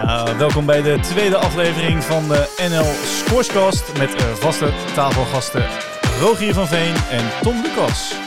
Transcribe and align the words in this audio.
Ja, 0.00 0.36
welkom 0.36 0.66
bij 0.66 0.82
de 0.82 0.98
tweede 1.00 1.36
aflevering 1.36 2.04
van 2.04 2.28
de 2.28 2.68
NL 2.70 3.06
Scorescast 3.06 3.98
met 3.98 4.14
eh, 4.14 4.32
vaste 4.34 4.72
tafelgasten 4.94 5.66
Rogier 6.20 6.54
van 6.54 6.66
Veen 6.66 6.94
en 6.94 7.42
Tom 7.42 7.62
Lucas. 7.62 8.18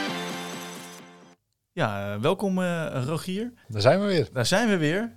Ja, 1.71 2.13
eh, 2.13 2.21
welkom 2.21 2.61
eh, 2.61 3.03
Rogier. 3.05 3.53
Daar 3.67 3.81
zijn 3.81 3.99
we 3.99 4.05
weer. 4.05 4.29
Daar 4.33 4.45
zijn 4.45 4.69
we 4.69 4.77
weer. 4.77 5.11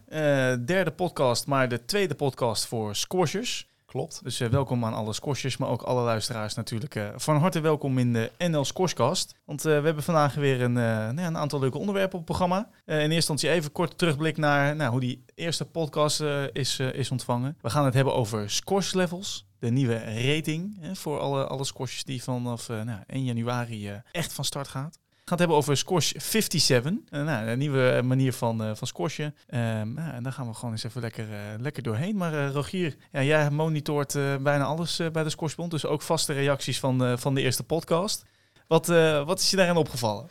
Derde 0.65 0.91
podcast, 0.91 1.47
maar 1.47 1.69
de 1.69 1.85
tweede 1.85 2.15
podcast 2.15 2.67
voor 2.67 2.95
squashers. 2.97 3.69
Klopt. 3.97 4.21
Dus 4.23 4.41
eh, 4.41 4.49
welkom 4.49 4.85
aan 4.85 4.95
alle 4.95 5.13
squashers, 5.13 5.57
maar 5.57 5.69
ook 5.69 5.83
alle 5.83 6.03
luisteraars 6.03 6.55
natuurlijk. 6.55 6.95
eh, 6.95 7.09
van 7.17 7.37
harte 7.37 7.61
welkom 7.61 7.99
in 7.99 8.13
de 8.13 8.33
NL 8.39 8.65
Scorescast. 8.65 9.35
Want 9.45 9.65
eh, 9.65 9.79
we 9.79 9.85
hebben 9.85 10.03
vandaag 10.03 10.35
weer 10.35 10.63
een, 10.63 10.73
nou 10.73 11.21
ja, 11.21 11.27
een 11.27 11.37
aantal 11.37 11.61
leuke 11.61 11.79
onderwerpen 11.79 12.19
op 12.19 12.29
het 12.29 12.37
programma. 12.37 12.69
In 12.85 12.95
eerste 12.95 13.15
instantie 13.15 13.51
even 13.51 13.73
kort 13.73 13.99
terugblik 13.99 14.37
naar 14.37 14.77
nou, 14.77 14.91
hoe 14.91 15.01
die 15.01 15.25
eerste 15.35 15.65
podcast 15.65 16.21
is, 16.53 16.79
is 16.79 17.11
ontvangen. 17.11 17.59
We 17.61 17.71
gaan 17.71 17.85
het 17.85 17.95
hebben 17.95 18.15
over 18.15 18.51
squash 18.51 18.93
levels. 18.93 19.47
De 19.59 19.71
nieuwe 19.71 19.99
rating 20.35 20.77
hè, 20.81 20.95
voor 20.95 21.19
alle, 21.19 21.47
alle 21.47 21.65
die 22.05 22.23
vanaf 22.23 22.69
nou, 22.69 23.01
1 23.07 23.25
januari 23.25 24.03
echt 24.13 24.33
van 24.33 24.45
start 24.45 24.69
gaat. 24.69 24.99
Gaan 25.29 25.39
het 25.39 25.47
hebben 25.47 25.57
over 25.65 25.77
Squash 25.77 26.13
57. 26.17 26.93
Eh, 27.11 27.25
nou, 27.25 27.47
een 27.47 27.59
nieuwe 27.59 28.01
manier 28.05 28.33
van, 28.33 28.63
eh, 28.63 28.71
van 28.75 28.87
squashen. 28.87 29.35
Ehm, 29.47 29.93
nou, 29.95 30.13
en 30.13 30.23
daar 30.23 30.33
gaan 30.33 30.47
we 30.47 30.55
gewoon 30.55 30.71
eens 30.71 30.85
even 30.85 31.01
lekker, 31.01 31.33
eh, 31.33 31.39
lekker 31.59 31.83
doorheen. 31.83 32.17
Maar 32.17 32.35
eh, 32.35 32.51
Rogier, 32.53 32.97
jij 33.11 33.51
monitort 33.51 34.15
eh, 34.15 34.37
bijna 34.37 34.65
alles 34.65 34.99
eh, 34.99 35.11
bij 35.11 35.23
de 35.23 35.31
Squashbond. 35.31 35.71
Dus 35.71 35.87
ook 35.87 36.03
vaste 36.03 36.33
reacties 36.33 36.79
van, 36.79 37.05
eh, 37.05 37.17
van 37.17 37.35
de 37.35 37.41
eerste 37.43 37.63
podcast. 37.63 38.25
Wat, 38.67 38.89
eh, 38.89 39.27
wat 39.27 39.41
is 39.41 39.51
je 39.51 39.57
daarin 39.57 39.77
opgevallen? 39.77 40.29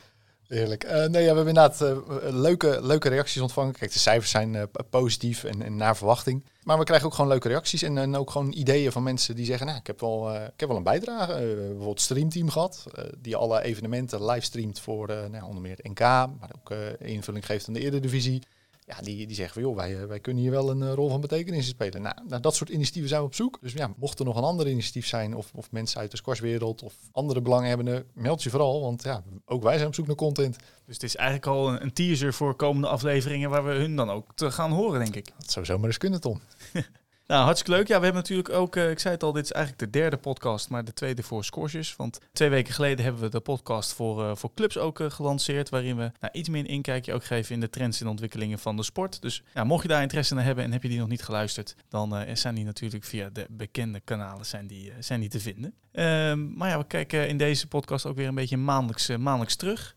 Heerlijk. 0.47 0.83
Eh, 0.83 0.95
nee, 0.95 1.23
ja, 1.23 1.29
we 1.29 1.35
hebben 1.35 1.47
inderdaad 1.47 1.81
eh, 1.81 1.97
leuke, 2.21 2.79
leuke 2.81 3.09
reacties 3.09 3.41
ontvangen. 3.41 3.73
Kijk, 3.73 3.93
de 3.93 3.99
cijfers 3.99 4.31
zijn 4.31 4.55
eh, 4.55 4.63
positief 4.89 5.43
en, 5.43 5.61
en 5.61 5.75
naar 5.75 5.97
verwachting. 5.97 6.43
Maar 6.63 6.77
we 6.77 6.83
krijgen 6.83 7.07
ook 7.07 7.13
gewoon 7.13 7.29
leuke 7.29 7.47
reacties 7.47 7.81
en, 7.81 7.97
en 7.97 8.15
ook 8.15 8.31
gewoon 8.31 8.51
ideeën 8.51 8.91
van 8.91 9.03
mensen 9.03 9.35
die 9.35 9.45
zeggen, 9.45 9.65
nou, 9.65 9.79
ik 9.79 9.87
heb 9.87 9.99
wel, 9.99 10.35
ik 10.35 10.59
heb 10.59 10.67
wel 10.67 10.77
een 10.77 10.83
bijdrage. 10.83 11.33
Bijvoorbeeld 11.55 12.01
Streamteam 12.01 12.49
gehad, 12.49 12.85
eh, 12.93 13.03
die 13.17 13.35
alle 13.35 13.61
evenementen 13.61 14.25
livestreamt 14.25 14.79
voor 14.79 15.07
nou, 15.07 15.43
onder 15.43 15.61
meer 15.61 15.75
het 15.75 15.87
NK, 15.87 15.99
maar 15.99 16.49
ook 16.55 16.77
invulling 16.99 17.45
geeft 17.45 17.67
aan 17.67 17.73
de 17.73 17.79
Eredivisie. 17.79 18.41
Ja, 18.85 19.01
die, 19.01 19.27
die 19.27 19.35
zeggen 19.35 19.53
van, 19.53 19.63
joh, 19.63 19.75
wij, 19.75 20.01
eh, 20.01 20.07
wij 20.07 20.19
kunnen 20.19 20.43
hier 20.43 20.51
wel 20.51 20.69
een 20.69 20.81
eh, 20.81 20.93
rol 20.93 21.09
van 21.09 21.21
betekenis 21.21 21.65
in 21.65 21.71
spelen. 21.71 22.01
Nou, 22.01 22.15
naar 22.27 22.41
dat 22.41 22.55
soort 22.55 22.69
initiatieven 22.69 23.09
zijn 23.09 23.21
we 23.21 23.27
op 23.27 23.35
zoek. 23.35 23.57
Dus 23.61 23.73
ja, 23.73 23.93
mocht 23.97 24.19
er 24.19 24.25
nog 24.25 24.37
een 24.37 24.43
ander 24.43 24.67
initiatief 24.67 25.07
zijn, 25.07 25.35
of, 25.35 25.51
of 25.53 25.71
mensen 25.71 25.99
uit 25.99 26.11
de 26.11 26.17
squashwereld, 26.17 26.83
of 26.83 26.93
andere 27.11 27.41
belanghebbenden, 27.41 28.05
meld 28.13 28.43
je 28.43 28.49
vooral. 28.49 28.81
Want 28.81 29.03
ja, 29.03 29.23
ook 29.45 29.63
wij 29.63 29.75
zijn 29.75 29.87
op 29.87 29.95
zoek 29.95 30.07
naar 30.07 30.15
content. 30.15 30.57
Dus 30.85 30.93
het 30.93 31.03
is 31.03 31.15
eigenlijk 31.15 31.47
al 31.47 31.69
een, 31.69 31.81
een 31.81 31.93
teaser 31.93 32.33
voor 32.33 32.55
komende 32.55 32.87
afleveringen 32.87 33.49
waar 33.49 33.65
we 33.65 33.71
hun 33.71 33.95
dan 33.95 34.09
ook 34.09 34.31
te 34.35 34.51
gaan 34.51 34.71
horen, 34.71 34.99
denk 34.99 35.15
ik. 35.15 35.31
Dat 35.37 35.51
zou 35.51 35.65
zomaar 35.65 35.87
eens 35.87 35.97
kunnen, 35.97 36.21
Tom. 36.21 36.41
Nou, 37.27 37.43
hartstikke 37.43 37.77
leuk. 37.77 37.87
Ja, 37.87 37.97
we 37.97 38.03
hebben 38.03 38.21
natuurlijk 38.21 38.49
ook, 38.49 38.75
eh, 38.75 38.89
ik 38.89 38.99
zei 38.99 39.13
het 39.13 39.23
al, 39.23 39.31
dit 39.31 39.43
is 39.43 39.51
eigenlijk 39.51 39.83
de 39.85 39.99
derde 39.99 40.17
podcast, 40.17 40.69
maar 40.69 40.85
de 40.85 40.93
tweede 40.93 41.23
voor 41.23 41.43
scoresjes. 41.43 41.95
Want 41.95 42.19
twee 42.33 42.49
weken 42.49 42.73
geleden 42.73 43.03
hebben 43.03 43.21
we 43.21 43.29
de 43.29 43.39
podcast 43.39 43.93
voor, 43.93 44.23
eh, 44.23 44.35
voor 44.35 44.53
clubs 44.53 44.77
ook 44.77 44.99
eh, 44.99 45.09
gelanceerd, 45.09 45.69
waarin 45.69 45.97
we 45.97 46.11
nou, 46.19 46.33
iets 46.33 46.49
meer 46.49 46.59
een 46.59 46.67
inkijkje 46.67 47.13
ook 47.13 47.23
geven 47.23 47.53
in 47.53 47.59
de 47.59 47.69
trends 47.69 48.01
en 48.01 48.07
ontwikkelingen 48.07 48.59
van 48.59 48.75
de 48.75 48.83
sport. 48.83 49.21
Dus 49.21 49.43
ja, 49.53 49.63
mocht 49.63 49.81
je 49.81 49.87
daar 49.87 50.01
interesse 50.01 50.35
in 50.35 50.41
hebben 50.41 50.63
en 50.63 50.71
heb 50.71 50.83
je 50.83 50.89
die 50.89 50.99
nog 50.99 51.07
niet 51.07 51.23
geluisterd, 51.23 51.75
dan 51.89 52.25
zijn 52.33 52.55
die 52.55 52.65
natuurlijk 52.65 53.03
via 53.03 53.29
de 53.29 53.45
bekende 53.49 53.99
kanalen 53.99 54.45
zijn 54.45 54.67
die, 54.67 54.93
zijn 54.99 55.19
die 55.19 55.29
te 55.29 55.39
vinden. 55.39 55.73
Ehm, 55.91 56.57
maar 56.57 56.69
ja, 56.69 56.77
we 56.77 56.87
kijken 56.87 57.27
in 57.27 57.37
deze 57.37 57.67
podcast 57.67 58.05
ook 58.05 58.15
weer 58.15 58.27
een 58.27 58.35
beetje 58.35 58.57
maandelijks, 58.57 59.07
maandelijks 59.07 59.55
terug. 59.55 59.95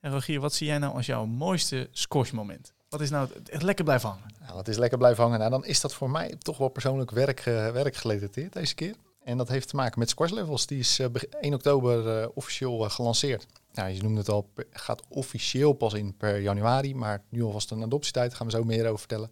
En 0.00 0.10
Rogier, 0.10 0.40
wat 0.40 0.54
zie 0.54 0.66
jij 0.66 0.78
nou 0.78 0.94
als 0.94 1.06
jouw 1.06 1.26
mooiste 1.26 1.88
squashmoment? 1.90 2.72
Wat 2.88 3.00
is 3.00 3.10
nou 3.10 3.28
het, 3.50 3.62
lekker 3.62 3.84
blijven 3.84 4.08
hangen? 4.08 4.34
Nou, 4.40 4.54
wat 4.54 4.68
is 4.68 4.76
lekker 4.76 4.98
blijven 4.98 5.22
hangen. 5.22 5.38
Nou, 5.38 5.50
dan 5.50 5.64
is 5.64 5.80
dat 5.80 5.94
voor 5.94 6.10
mij 6.10 6.34
toch 6.38 6.58
wel 6.58 6.68
persoonlijk 6.68 7.10
werk, 7.10 7.40
eh, 7.40 7.70
werkgerelateerd 7.70 8.52
deze 8.52 8.74
keer. 8.74 8.94
En 9.24 9.36
dat 9.38 9.48
heeft 9.48 9.68
te 9.68 9.76
maken 9.76 9.98
met 9.98 10.08
Squash 10.10 10.30
Levels. 10.30 10.66
Die 10.66 10.78
is 10.78 10.98
eh, 10.98 11.08
beg- 11.08 11.24
1 11.24 11.54
oktober 11.54 12.20
eh, 12.20 12.28
officieel 12.34 12.84
eh, 12.84 12.90
gelanceerd. 12.90 13.46
Nou, 13.72 13.90
je 13.90 14.02
noemde 14.02 14.18
het 14.18 14.28
al, 14.28 14.50
gaat 14.70 15.02
officieel 15.08 15.72
pas 15.72 15.92
in 15.94 16.16
per 16.16 16.40
januari. 16.40 16.94
Maar 16.94 17.22
nu 17.28 17.42
alvast 17.42 17.70
een 17.70 17.82
adoptietijd, 17.82 18.28
daar 18.28 18.36
gaan 18.36 18.46
we 18.46 18.52
zo 18.52 18.64
meer 18.64 18.86
over 18.86 18.98
vertellen. 18.98 19.30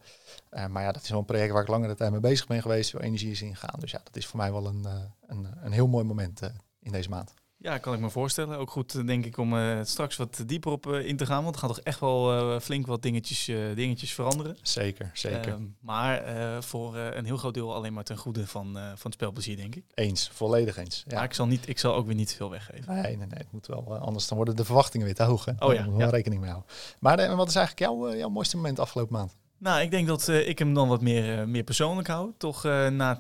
Eh, 0.51 0.67
maar 0.67 0.83
ja, 0.83 0.93
dat 0.93 1.03
is 1.03 1.09
wel 1.09 1.19
een 1.19 1.25
project 1.25 1.53
waar 1.53 1.63
ik 1.63 1.69
langere 1.69 1.95
tijd 1.95 2.11
mee 2.11 2.21
bezig 2.21 2.47
ben 2.47 2.63
geweest. 2.63 2.91
Veel 2.91 3.01
energie 3.01 3.31
is 3.31 3.43
ingegaan. 3.43 3.81
Dus 3.81 3.91
ja, 3.91 4.01
dat 4.05 4.17
is 4.17 4.27
voor 4.27 4.39
mij 4.39 4.53
wel 4.53 4.67
een, 4.67 4.85
eh, 4.85 4.93
een, 5.27 5.47
een 5.63 5.73
heel 5.73 5.87
mooi 5.89 6.05
moment 6.05 6.43
eh, 6.43 6.49
in 6.81 6.93
deze 6.93 7.09
maand. 7.09 7.35
Ja, 7.59 7.79
kan 7.79 7.95
ik 7.95 8.01
me 8.01 8.11
voorstellen. 8.11 8.59
Ook 8.59 8.71
goed, 8.71 8.95
eh, 8.95 9.07
denk 9.07 9.25
ik, 9.25 9.37
om 9.37 9.57
eh, 9.57 9.79
straks 9.83 10.17
wat 10.17 10.43
dieper 10.47 10.73
op 10.73 10.93
eh, 10.93 11.07
in 11.07 11.17
te 11.17 11.27
gaan. 11.27 11.43
Want 11.43 11.55
er 11.55 11.61
gaan 11.61 11.71
toch 11.71 11.81
echt 11.81 12.01
wel 12.01 12.61
flink 12.61 12.87
wat 12.87 13.03
dingetjes, 13.03 13.45
dingetjes 13.75 14.15
veranderen. 14.15 14.57
Zeker, 14.63 15.11
zeker. 15.15 15.53
Ehm, 15.53 15.63
maar 15.81 16.23
voor 16.63 16.97
een 16.97 17.25
heel 17.25 17.37
groot 17.37 17.55
deel 17.55 17.75
alleen 17.75 17.93
maar 17.93 18.05
ten 18.05 18.17
goede 18.17 18.47
van, 18.47 18.73
van 18.73 19.01
het 19.03 19.13
spelplezier, 19.13 19.57
denk 19.57 19.75
ik. 19.75 19.85
eens, 19.95 20.31
volledig 20.33 20.77
eens. 20.77 21.05
Ja. 21.07 21.15
Maar 21.15 21.25
ik 21.25 21.35
zal, 21.35 21.47
niet, 21.47 21.69
ik 21.69 21.79
zal 21.79 21.95
ook 21.95 22.07
weer 22.07 22.15
niet 22.15 22.35
veel 22.35 22.51
weggeven. 22.51 22.95
Nee, 22.95 23.03
nee, 23.03 23.17
nee. 23.17 23.39
Het 23.39 23.53
moet 23.53 23.67
wel, 23.67 23.97
anders 23.99 24.29
dan 24.29 24.37
worden 24.37 24.57
de 24.57 24.65
verwachtingen 24.65 25.07
weer 25.07 25.15
te 25.15 25.23
hoog. 25.23 25.45
Hè? 25.45 25.53
Oh 25.53 25.57
ja, 25.59 25.67
Daar 25.67 25.85
moet 25.85 25.93
je 25.93 25.99
wel 25.99 26.07
ja. 26.07 26.15
rekening 26.15 26.41
mee 26.41 26.51
houden. 26.51 26.73
Maar 27.01 27.37
wat 27.37 27.49
is 27.49 27.55
eigenlijk 27.55 27.87
jouw, 27.87 28.17
jouw 28.17 28.29
mooiste 28.29 28.57
moment 28.57 28.79
afgelopen 28.79 29.13
maand? 29.17 29.37
Nou, 29.59 29.81
ik 29.81 29.91
denk 29.91 30.07
dat 30.07 30.29
eh, 30.29 30.49
ik 30.49 30.59
hem 30.59 30.75
dan 30.75 30.89
wat 30.89 31.01
meer, 31.01 31.39
eh, 31.39 31.45
meer 31.45 31.63
persoonlijk 31.63 32.09
hou. 32.09 32.33
Toch 32.39 32.65
eh, 32.65 32.89
na 32.89 33.17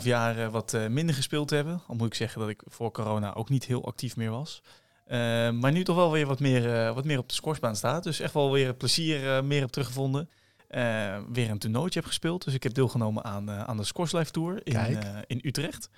2,5 0.00 0.04
jaar 0.04 0.50
wat 0.50 0.76
minder 0.90 1.14
gespeeld 1.14 1.48
te 1.48 1.54
hebben. 1.54 1.82
Al 1.86 1.94
moet 1.94 2.06
ik 2.06 2.14
zeggen 2.14 2.40
dat 2.40 2.48
ik 2.48 2.62
voor 2.66 2.90
corona 2.90 3.34
ook 3.34 3.48
niet 3.48 3.64
heel 3.64 3.84
actief 3.84 4.16
meer 4.16 4.30
was. 4.30 4.62
Maar 5.52 5.72
nu 5.72 5.84
toch 5.84 5.96
wel 5.96 6.12
weer 6.12 6.26
wat 6.26 6.40
meer, 6.40 6.94
wat 6.94 7.04
meer 7.04 7.18
op 7.18 7.28
de 7.28 7.34
scoresbaan 7.34 7.76
staat. 7.76 8.02
Dus 8.02 8.20
echt 8.20 8.34
wel 8.34 8.52
weer 8.52 8.74
plezier 8.74 9.44
meer 9.44 9.60
heb 9.60 9.70
teruggevonden. 9.70 10.28
Weer 11.32 11.50
een 11.50 11.58
toernooitje 11.58 11.98
heb 11.98 12.08
gespeeld. 12.08 12.44
Dus 12.44 12.54
ik 12.54 12.62
heb 12.62 12.74
deelgenomen 12.74 13.24
aan, 13.24 13.50
aan 13.50 13.76
de 13.76 13.84
Scores 13.84 14.12
Life 14.12 14.30
Tour 14.30 14.60
in, 14.64 14.98
in 15.26 15.40
Utrecht. 15.42 15.90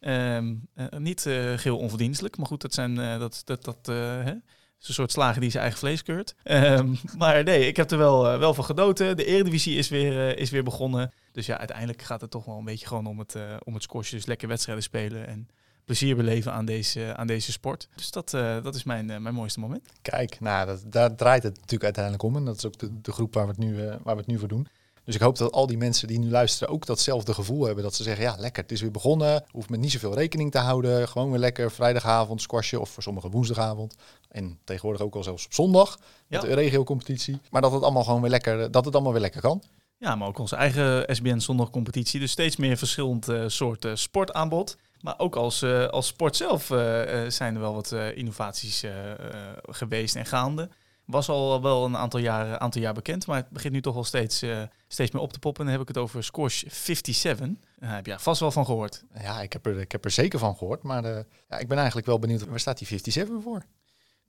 Ehm, 0.00 0.54
eh, 0.74 0.86
niet 0.98 1.26
eh 1.26 1.34
geheel 1.34 1.78
onverdienstelijk, 1.78 2.36
maar 2.36 2.46
goed, 2.46 2.60
dat 2.60 2.74
zijn 2.74 2.94
dat, 2.94 3.42
dat, 3.44 3.64
dat, 3.64 3.86
hè? 3.86 4.34
Is 4.80 4.88
een 4.88 4.94
soort 4.94 5.12
slagen 5.12 5.40
die 5.40 5.50
zijn 5.50 5.62
eigen 5.62 5.80
vlees 5.80 6.02
keurt. 6.02 6.34
Ehm, 6.42 6.94
maar 7.18 7.44
nee, 7.44 7.66
ik 7.66 7.76
heb 7.76 7.90
er 7.90 7.98
wel, 7.98 8.28
eh, 8.28 8.38
wel 8.38 8.54
van 8.54 8.64
genoten. 8.64 9.16
De 9.16 9.24
Eredivisie 9.24 9.76
is 9.76 9.88
weer, 9.88 10.28
eh, 10.28 10.42
is 10.42 10.50
weer 10.50 10.62
begonnen. 10.62 11.12
Dus 11.32 11.46
ja, 11.46 11.58
uiteindelijk 11.58 12.02
gaat 12.02 12.20
het 12.20 12.30
toch 12.30 12.44
wel 12.44 12.58
een 12.58 12.64
beetje 12.64 12.86
gewoon 12.86 13.06
om 13.06 13.18
het, 13.18 13.34
eh 13.34 13.42
om 13.64 13.74
het 13.74 13.82
squashen. 13.82 14.16
Dus 14.16 14.26
lekker 14.26 14.48
wedstrijden 14.48 14.84
spelen 14.84 15.26
en 15.26 15.48
plezier 15.84 16.16
beleven 16.16 16.52
aan 16.52 16.64
deze, 16.64 17.16
aan 17.16 17.26
deze 17.26 17.52
sport. 17.52 17.88
Dus 17.94 18.10
dat, 18.10 18.30
dat 18.30 18.74
is 18.74 18.84
mijn, 18.84 19.06
mijn 19.06 19.34
mooiste 19.34 19.60
moment. 19.60 19.88
Kijk, 20.02 20.40
nou, 20.40 20.66
dat, 20.66 20.82
daar 20.86 21.14
draait 21.14 21.42
het 21.42 21.54
natuurlijk 21.54 21.84
uiteindelijk 21.84 22.22
om. 22.24 22.36
En 22.36 22.44
dat 22.44 22.56
is 22.56 22.66
ook 22.66 22.78
de, 22.78 23.00
de 23.00 23.12
groep 23.12 23.34
waar 23.34 23.44
we, 23.44 23.50
het 23.50 23.60
nu, 23.60 23.76
waar 24.02 24.14
we 24.14 24.20
het 24.20 24.26
nu 24.26 24.38
voor 24.38 24.48
doen. 24.48 24.68
Dus 25.08 25.16
ik 25.16 25.22
hoop 25.22 25.38
dat 25.38 25.52
al 25.52 25.66
die 25.66 25.76
mensen 25.76 26.08
die 26.08 26.18
nu 26.18 26.30
luisteren 26.30 26.74
ook 26.74 26.86
datzelfde 26.86 27.34
gevoel 27.34 27.64
hebben. 27.64 27.84
Dat 27.84 27.94
ze 27.94 28.02
zeggen, 28.02 28.24
ja, 28.24 28.36
lekker, 28.38 28.62
het 28.62 28.72
is 28.72 28.80
weer 28.80 28.90
begonnen. 28.90 29.44
Hoef 29.50 29.68
met 29.68 29.80
niet 29.80 29.92
zoveel 29.92 30.14
rekening 30.14 30.50
te 30.50 30.58
houden. 30.58 31.08
Gewoon 31.08 31.30
weer 31.30 31.38
lekker 31.38 31.70
vrijdagavond 31.70 32.42
squashen 32.42 32.80
of 32.80 32.90
voor 32.90 33.02
sommigen 33.02 33.30
woensdagavond. 33.30 33.94
En 34.28 34.58
tegenwoordig 34.64 35.00
ook 35.02 35.14
al 35.14 35.22
zelfs 35.22 35.44
op 35.44 35.52
zondag 35.52 35.98
met 36.26 36.42
Ja. 36.42 36.48
de 36.48 36.54
regio-competitie. 36.54 37.40
Maar 37.50 37.62
dat 37.62 37.72
het 37.72 37.82
allemaal 37.82 38.04
gewoon 38.04 38.20
weer 38.20 38.30
lekker, 38.30 38.70
dat 38.70 38.84
het 38.84 38.94
allemaal 38.94 39.12
weer 39.12 39.20
lekker 39.20 39.40
kan. 39.40 39.62
Ja, 39.96 40.14
maar 40.14 40.28
ook 40.28 40.38
onze 40.38 40.56
eigen 40.56 41.16
SBN 41.16 41.38
zondagcompetitie. 41.38 42.20
Dus 42.20 42.30
steeds 42.30 42.56
meer 42.56 42.76
verschillend 42.76 43.28
eh, 43.28 43.44
soorten 43.46 43.98
sportaanbod. 43.98 44.76
Maar 45.00 45.14
ook 45.18 45.36
als, 45.36 45.62
eh, 45.62 45.86
als 45.86 46.06
sport 46.06 46.36
zelf 46.36 46.70
eh, 46.70 47.24
eh, 47.24 47.30
zijn 47.30 47.54
er 47.54 47.60
wel 47.60 47.74
wat 47.74 47.92
eh, 47.92 48.16
innovaties 48.16 48.82
eh, 48.82 49.10
eh, 49.10 49.18
geweest 49.62 50.16
en 50.16 50.26
gaande. 50.26 50.68
Was 51.04 51.28
al 51.28 51.62
wel 51.62 51.84
een 51.84 51.96
aantal 51.96 52.20
jaar, 52.20 52.58
aantal 52.58 52.80
jaar 52.80 52.94
bekend, 52.94 53.26
maar 53.26 53.36
het 53.36 53.50
begint 53.50 53.72
nu 53.72 53.80
toch 53.80 53.94
wel 53.94 54.04
steeds, 54.04 54.42
eh, 54.42 54.62
steeds 54.88 55.10
meer 55.10 55.22
op 55.22 55.32
te 55.32 55.38
poppen. 55.38 55.60
En 55.64 55.70
dan 55.70 55.78
heb 55.80 55.88
ik 55.88 55.94
het 55.94 56.04
over 56.04 56.24
Squash 56.24 56.62
57. 56.66 57.48
Daar 57.78 57.94
heb 57.94 58.06
je 58.06 58.18
vast 58.18 58.40
wel 58.40 58.50
van 58.50 58.64
gehoord. 58.64 59.04
Ja, 59.22 59.40
ik 59.40 59.52
heb 59.52 59.66
er, 59.66 59.80
ik 59.80 59.92
heb 59.92 60.04
er 60.04 60.10
zeker 60.10 60.38
van 60.38 60.56
gehoord. 60.56 60.82
Maar 60.82 61.04
eh, 61.04 61.24
ja, 61.48 61.58
ik 61.58 61.68
ben 61.68 61.76
eigenlijk 61.76 62.06
wel 62.06 62.18
benieuwd, 62.18 62.46
waar 62.46 62.60
staat 62.60 62.78
die 62.78 62.86
57 62.86 63.42
voor? 63.42 63.62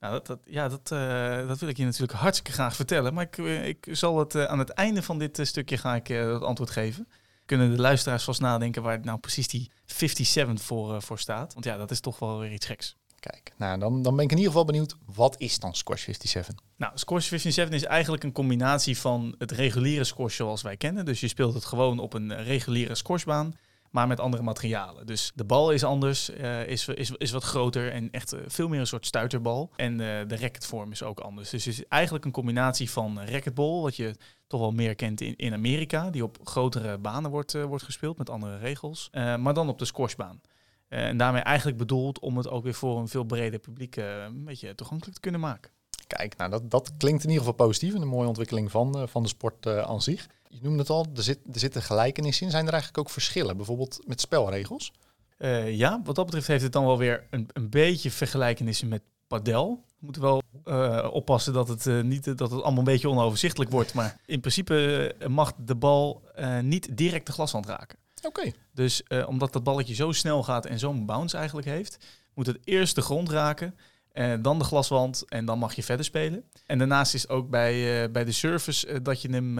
Nou, 0.00 0.12
dat, 0.12 0.26
dat, 0.26 0.38
ja, 0.44 0.68
dat, 0.68 0.90
eh, 0.90 1.48
dat 1.48 1.58
wil 1.58 1.68
ik 1.68 1.76
je 1.76 1.84
natuurlijk 1.84 2.18
hartstikke 2.18 2.52
graag 2.52 2.76
vertellen. 2.76 3.14
Maar 3.14 3.24
ik, 3.24 3.38
eh, 3.38 3.66
ik 3.66 3.88
zal 3.90 4.18
het 4.18 4.34
eh, 4.34 4.44
aan 4.44 4.58
het 4.58 4.70
einde 4.70 5.02
van 5.02 5.18
dit 5.18 5.38
stukje 5.42 5.76
ga 5.76 5.94
ik 5.94 6.06
het 6.06 6.42
antwoord 6.42 6.70
geven. 6.70 7.08
Kunnen 7.44 7.70
de 7.70 7.80
luisteraars 7.80 8.24
vast 8.24 8.40
nadenken 8.40 8.82
waar 8.82 9.00
nou 9.00 9.18
precies 9.18 9.48
die 9.48 9.70
57 9.84 10.62
voor, 10.66 11.02
voor 11.02 11.18
staat. 11.18 11.52
Want 11.52 11.64
ja, 11.64 11.76
dat 11.76 11.90
is 11.90 12.00
toch 12.00 12.18
wel 12.18 12.38
weer 12.38 12.52
iets 12.52 12.66
geks. 12.66 12.96
Kijk, 13.18 13.52
nou, 13.56 13.78
dan, 13.78 14.02
dan 14.02 14.16
ben 14.16 14.24
ik 14.24 14.30
in 14.30 14.36
ieder 14.36 14.52
geval 14.52 14.66
benieuwd, 14.66 14.96
wat 15.14 15.34
is 15.38 15.58
dan 15.58 15.74
Squash 15.74 16.04
57? 16.04 16.66
Nou, 16.76 16.92
Squash 16.94 17.28
57 17.28 17.74
is 17.74 17.84
eigenlijk 17.84 18.24
een 18.24 18.32
combinatie 18.32 18.98
van 18.98 19.34
het 19.38 19.50
reguliere 19.50 20.04
squash 20.04 20.36
zoals 20.36 20.62
wij 20.62 20.76
kennen. 20.76 21.04
Dus 21.04 21.20
je 21.20 21.28
speelt 21.28 21.54
het 21.54 21.64
gewoon 21.64 21.98
op 21.98 22.12
een 22.12 22.42
reguliere 22.42 22.94
squashbaan, 22.94 23.54
maar 23.90 24.06
met 24.06 24.20
andere 24.20 24.42
materialen. 24.42 25.06
Dus 25.06 25.32
de 25.34 25.44
bal 25.44 25.70
is 25.70 25.84
anders, 25.84 26.30
eh, 26.30 26.66
is, 26.66 26.88
is, 26.88 27.10
is 27.10 27.30
wat 27.30 27.44
groter 27.44 27.92
en 27.92 28.10
echt 28.10 28.32
eh, 28.32 28.40
veel 28.46 28.68
meer 28.68 28.80
een 28.80 28.86
soort 28.86 29.06
stuiterbal. 29.06 29.70
En 29.76 29.92
eh, 29.92 30.28
de 30.28 30.36
racketvorm 30.36 30.90
is 30.90 31.02
ook 31.02 31.20
anders. 31.20 31.50
Dus 31.50 31.64
het 31.64 31.74
is 31.74 31.86
eigenlijk 31.88 32.24
een 32.24 32.30
combinatie 32.30 32.90
van 32.90 33.20
racquetball, 33.20 33.80
wat 33.80 33.96
je 33.96 34.14
toch 34.46 34.60
wel 34.60 34.72
meer 34.72 34.94
kent 34.94 35.20
in, 35.20 35.36
in 35.36 35.52
Amerika, 35.52 36.10
die 36.10 36.24
op 36.24 36.38
grotere 36.44 36.98
banen 36.98 37.30
wordt, 37.30 37.52
wordt 37.52 37.84
gespeeld 37.84 38.18
met 38.18 38.30
andere 38.30 38.58
regels, 38.58 39.08
maar 39.12 39.54
dan 39.54 39.68
op 39.68 39.78
de 39.78 39.84
squashbaan. 39.84 40.40
En 40.88 41.16
daarmee 41.16 41.42
eigenlijk 41.42 41.78
bedoeld 41.78 42.18
om 42.18 42.36
het 42.36 42.48
ook 42.48 42.64
weer 42.64 42.74
voor 42.74 42.98
een 42.98 43.08
veel 43.08 43.24
breder 43.24 43.58
publiek 43.58 43.96
een 43.96 44.44
beetje 44.44 44.74
toegankelijk 44.74 45.14
te 45.14 45.20
kunnen 45.20 45.40
maken. 45.40 45.70
Kijk, 46.06 46.36
nou, 46.36 46.50
dat, 46.50 46.70
dat 46.70 46.92
klinkt 46.96 47.22
in 47.22 47.28
ieder 47.28 47.44
geval 47.44 47.66
positief 47.66 47.94
en 47.94 48.00
een 48.00 48.08
mooie 48.08 48.28
ontwikkeling 48.28 48.70
van, 48.70 49.08
van 49.08 49.22
de 49.22 49.28
sport 49.28 49.66
aan 49.66 50.02
zich. 50.02 50.28
Je 50.52 50.58
noemde 50.62 50.78
het 50.78 50.90
al, 50.90 51.06
er, 51.16 51.22
zit, 51.22 51.38
er 51.52 51.58
zitten 51.58 51.82
gelijkenissen 51.82 52.44
in. 52.44 52.50
Zijn 52.50 52.66
er 52.66 52.72
eigenlijk 52.72 53.02
ook 53.02 53.12
verschillen, 53.12 53.56
bijvoorbeeld 53.56 54.00
met 54.06 54.20
spelregels? 54.20 54.92
Uh, 55.38 55.76
ja, 55.76 56.00
wat 56.04 56.14
dat 56.14 56.24
betreft 56.24 56.46
heeft 56.46 56.62
het 56.62 56.72
dan 56.72 56.84
wel 56.84 56.98
weer 56.98 57.26
een, 57.30 57.48
een 57.52 57.70
beetje 57.70 58.10
vergelijkenissen 58.10 58.88
met 58.88 59.02
padel. 59.26 59.84
We 59.86 60.04
moeten 60.04 60.22
wel 60.22 60.42
uh, 60.64 61.08
oppassen 61.12 61.52
dat 61.52 61.68
het, 61.68 61.86
uh, 61.86 62.02
niet, 62.02 62.24
dat 62.24 62.50
het 62.50 62.62
allemaal 62.62 62.78
een 62.78 62.84
beetje 62.84 63.08
onoverzichtelijk 63.08 63.70
wordt. 63.70 63.94
Maar 63.94 64.20
in 64.26 64.40
principe 64.40 65.14
mag 65.28 65.52
de 65.56 65.74
bal 65.74 66.22
niet 66.62 66.96
direct 66.96 67.26
de 67.26 67.32
glaswand 67.32 67.66
raken. 67.66 67.98
Oké. 68.22 68.52
Dus 68.74 69.02
omdat 69.26 69.52
dat 69.52 69.62
balletje 69.62 69.94
zo 69.94 70.12
snel 70.12 70.42
gaat 70.42 70.66
en 70.66 70.78
zo'n 70.78 71.06
bounce 71.06 71.36
eigenlijk 71.36 71.66
heeft, 71.66 71.98
moet 72.34 72.46
het 72.46 72.58
eerst 72.64 72.94
de 72.94 73.02
grond 73.02 73.30
raken. 73.30 73.74
En 74.12 74.38
eh, 74.38 74.42
dan 74.42 74.58
de 74.58 74.64
glaswand 74.64 75.24
en 75.28 75.44
dan 75.44 75.58
mag 75.58 75.74
je 75.74 75.82
verder 75.82 76.04
spelen. 76.04 76.44
En 76.66 76.78
daarnaast 76.78 77.14
is 77.14 77.28
ook 77.28 77.50
bij, 77.50 78.02
uh, 78.04 78.12
bij 78.12 78.24
de 78.24 78.32
service 78.32 78.88
uh, 78.88 78.96
dat 79.02 79.22
je 79.22 79.30
hem 79.30 79.58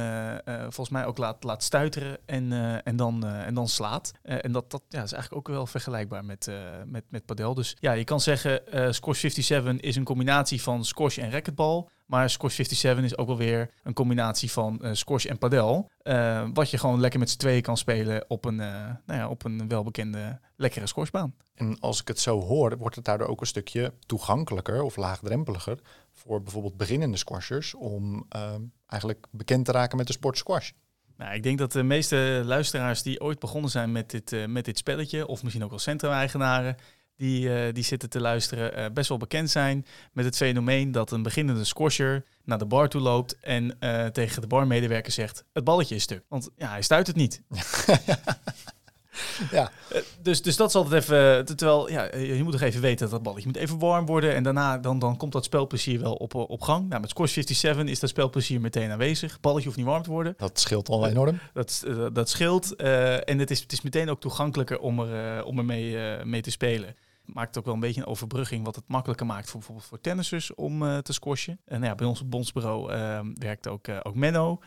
volgens 0.63 0.89
mij 0.89 1.05
ook 1.05 1.19
laat, 1.19 1.45
laat 1.45 1.63
stuiteren 1.63 2.19
en, 2.27 2.53
en, 2.85 2.97
dan, 2.97 3.27
en 3.27 3.55
dan 3.55 3.69
slaat. 3.69 4.13
en 4.23 4.53
dat, 4.53 4.71
dat 4.71 4.83
ja, 4.89 5.03
is 5.03 5.13
eigenlijk 5.13 5.49
ook 5.49 5.55
wel 5.55 5.67
vergelijkbaar 5.67 6.25
met, 6.25 6.51
met, 6.87 7.05
met 7.09 7.27
padel. 7.27 7.55
Dus 7.55 7.77
ja, 7.81 7.93
je 7.93 8.05
kan 8.05 8.21
zeggen 8.21 8.63
squash 8.95 9.21
57 9.21 9.81
is 9.81 9.97
een 9.97 10.05
combinatie 10.05 10.63
van 10.63 10.85
squash 10.85 11.19
en 11.19 11.31
racquetbal. 11.31 11.91
Maar 12.11 12.31
Squash 12.31 12.55
57 12.55 13.05
is 13.05 13.17
ook 13.17 13.27
wel 13.27 13.37
weer 13.37 13.71
een 13.83 13.93
combinatie 13.93 14.51
van 14.51 14.79
uh, 14.83 14.91
squash 14.93 15.25
en 15.25 15.39
padel. 15.39 15.91
Uh, 16.03 16.49
wat 16.53 16.71
je 16.71 16.79
gewoon 16.79 17.01
lekker 17.01 17.19
met 17.19 17.31
z'n 17.31 17.39
tweeën 17.39 17.63
kan 17.63 17.77
spelen 17.77 18.25
op 18.29 18.45
een, 18.45 18.59
uh, 18.59 18.85
nou 19.07 19.19
ja, 19.19 19.29
op 19.29 19.45
een 19.45 19.69
welbekende 19.69 20.41
lekkere 20.57 20.87
squashbaan. 20.87 21.35
En 21.55 21.79
als 21.81 22.01
ik 22.01 22.09
het 22.09 22.21
zo 22.21 22.41
hoor, 22.41 22.77
wordt 22.77 22.97
het 22.97 23.05
daardoor 23.05 23.27
ook 23.27 23.41
een 23.41 23.47
stukje 23.47 23.93
toegankelijker 24.07 24.83
of 24.83 24.97
laagdrempeliger 24.97 25.79
voor 26.13 26.43
bijvoorbeeld 26.43 26.77
beginnende 26.77 27.17
squashers 27.17 27.75
om 27.75 28.27
eigenlijk 28.87 29.27
bekend 29.31 29.65
te 29.65 29.73
raken 29.73 29.97
met 29.97 30.07
de 30.07 30.13
sport 30.13 30.39
squash. 30.39 30.71
Nou, 31.17 31.35
ik 31.35 31.43
denk 31.43 31.59
dat 31.59 31.73
de 31.73 31.83
meeste 31.83 32.43
luisteraars 32.45 33.03
die 33.03 33.21
ooit 33.21 33.39
begonnen 33.39 33.71
zijn 33.71 33.93
met 33.93 34.11
dit, 34.11 34.47
met 34.49 34.65
dit 34.65 34.79
spelletje, 34.79 35.27
of 35.27 35.43
misschien 35.43 35.65
ook 35.65 35.71
wel 35.71 35.79
centrum-eigenaren, 35.79 36.77
die, 37.21 37.49
uh, 37.49 37.73
die 37.73 37.85
zitten 37.85 38.11
te 38.11 38.21
luisteren, 38.21 38.79
uh, 38.79 38.87
best 38.93 39.09
wel 39.09 39.19
bekend 39.19 39.51
zijn 39.51 39.87
met 40.13 40.25
het 40.25 40.37
fenomeen 40.37 40.93
dat 40.93 41.11
een 41.11 41.23
beginnende 41.23 41.65
squasher 41.65 42.25
naar 42.45 42.59
de 42.59 42.67
bar 42.67 42.89
toe 42.89 43.01
loopt 43.01 43.39
en 43.41 43.77
uh, 43.81 44.07
tegen 44.07 44.41
de 44.41 44.47
barmedewerker 44.47 45.13
zegt: 45.13 45.45
het 45.53 45.65
balletje 45.65 45.95
is 45.95 46.03
stuk. 46.03 46.25
Want 46.29 46.51
ja, 46.57 46.71
hij 46.71 46.83
stuit 46.83 47.07
het 47.07 47.17
niet. 47.17 47.43
ja. 49.51 49.71
dus, 50.23 50.43
dus 50.43 50.57
dat 50.57 50.69
is 50.69 50.75
altijd 50.75 51.03
even. 51.03 51.45
Terwijl 51.57 51.91
ja, 51.91 52.17
je 52.17 52.43
moet 52.43 52.53
toch 52.53 52.61
even 52.61 52.81
weten 52.81 52.99
dat 52.99 53.11
dat 53.11 53.23
balletje 53.23 53.47
moet 53.47 53.57
even 53.57 53.79
warm 53.79 54.07
worden. 54.07 54.35
En 54.35 54.43
daarna 54.43 54.79
dan, 54.79 54.99
dan 54.99 55.17
komt 55.17 55.33
dat 55.33 55.45
spelplezier 55.45 56.01
wel 56.01 56.15
op, 56.15 56.35
op 56.35 56.61
gang. 56.63 56.89
Nou, 56.89 57.01
met 57.01 57.11
Squash 57.11 57.33
57 57.33 57.89
is 57.89 58.01
dat 58.01 58.11
spelplezier 58.11 58.61
meteen 58.61 58.91
aanwezig. 58.91 59.41
Balletje 59.41 59.65
hoeft 59.65 59.77
niet 59.79 59.87
warm 59.87 60.03
te 60.03 60.11
worden. 60.11 60.35
Dat 60.37 60.61
scheelt 60.61 60.89
al 60.89 61.07
enorm. 61.07 61.41
Dat, 61.53 61.85
dat 62.13 62.29
scheelt. 62.29 62.77
en 62.77 63.39
het 63.39 63.51
is, 63.51 63.61
het 63.61 63.73
is 63.73 63.81
meteen 63.81 64.11
ook 64.11 64.21
toegankelijker 64.21 64.79
om 64.79 65.01
er, 65.01 65.45
om 65.45 65.59
er 65.59 65.65
mee, 65.65 65.97
mee 66.25 66.41
te 66.41 66.51
spelen 66.51 66.95
maakt 67.33 67.59
ook 67.59 67.65
wel 67.65 67.75
een 67.75 67.81
beetje 67.81 68.01
een 68.01 68.07
overbrugging, 68.07 68.65
wat 68.65 68.77
het 68.77 68.85
makkelijker 68.89 69.27
maakt 69.27 69.51
voor 69.51 69.59
bijvoorbeeld 69.59 69.89
voor 69.89 70.01
tennissers 70.01 70.55
om 70.55 70.83
uh, 70.83 70.99
te 70.99 71.13
squashen. 71.13 71.61
En 71.65 71.81
nou 71.81 71.91
ja, 71.91 71.95
bij 71.95 72.07
ons 72.07 72.29
bondsbureau 72.29 72.93
uh, 72.93 73.21
werkt 73.35 73.69
ook, 73.69 73.89
uh, 73.89 73.99
ook 74.03 74.15
Menno, 74.15 74.59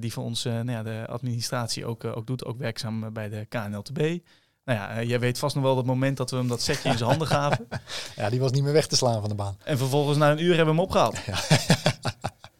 die 0.00 0.12
voor 0.12 0.24
ons 0.24 0.44
nou 0.44 0.70
ja, 0.70 0.82
de 0.82 1.06
administratie 1.08 1.86
ook, 1.86 2.04
ook 2.04 2.26
doet, 2.26 2.44
ook 2.44 2.58
werkzaam 2.58 3.12
bij 3.12 3.28
de 3.28 3.46
KNLTB. 3.48 4.18
Nou 4.68 4.80
ja, 4.80 5.02
jij 5.02 5.20
weet 5.20 5.38
vast 5.38 5.54
nog 5.54 5.64
wel 5.64 5.74
dat 5.74 5.84
moment 5.84 6.16
dat 6.16 6.30
we 6.30 6.36
hem 6.36 6.48
dat 6.48 6.62
setje 6.62 6.88
in 6.88 6.96
zijn 6.96 7.08
handen 7.08 7.28
gaven. 7.28 7.68
Ja, 8.16 8.30
die 8.30 8.40
was 8.40 8.50
niet 8.50 8.62
meer 8.62 8.72
weg 8.72 8.86
te 8.86 8.96
slaan 8.96 9.20
van 9.20 9.28
de 9.28 9.34
baan. 9.34 9.56
En 9.64 9.78
vervolgens 9.78 10.18
na 10.18 10.30
een 10.30 10.42
uur 10.42 10.56
hebben 10.56 10.74
we 10.74 10.80
hem 10.80 10.90
opgehaald. 10.90 11.18
Ja. 11.26 11.38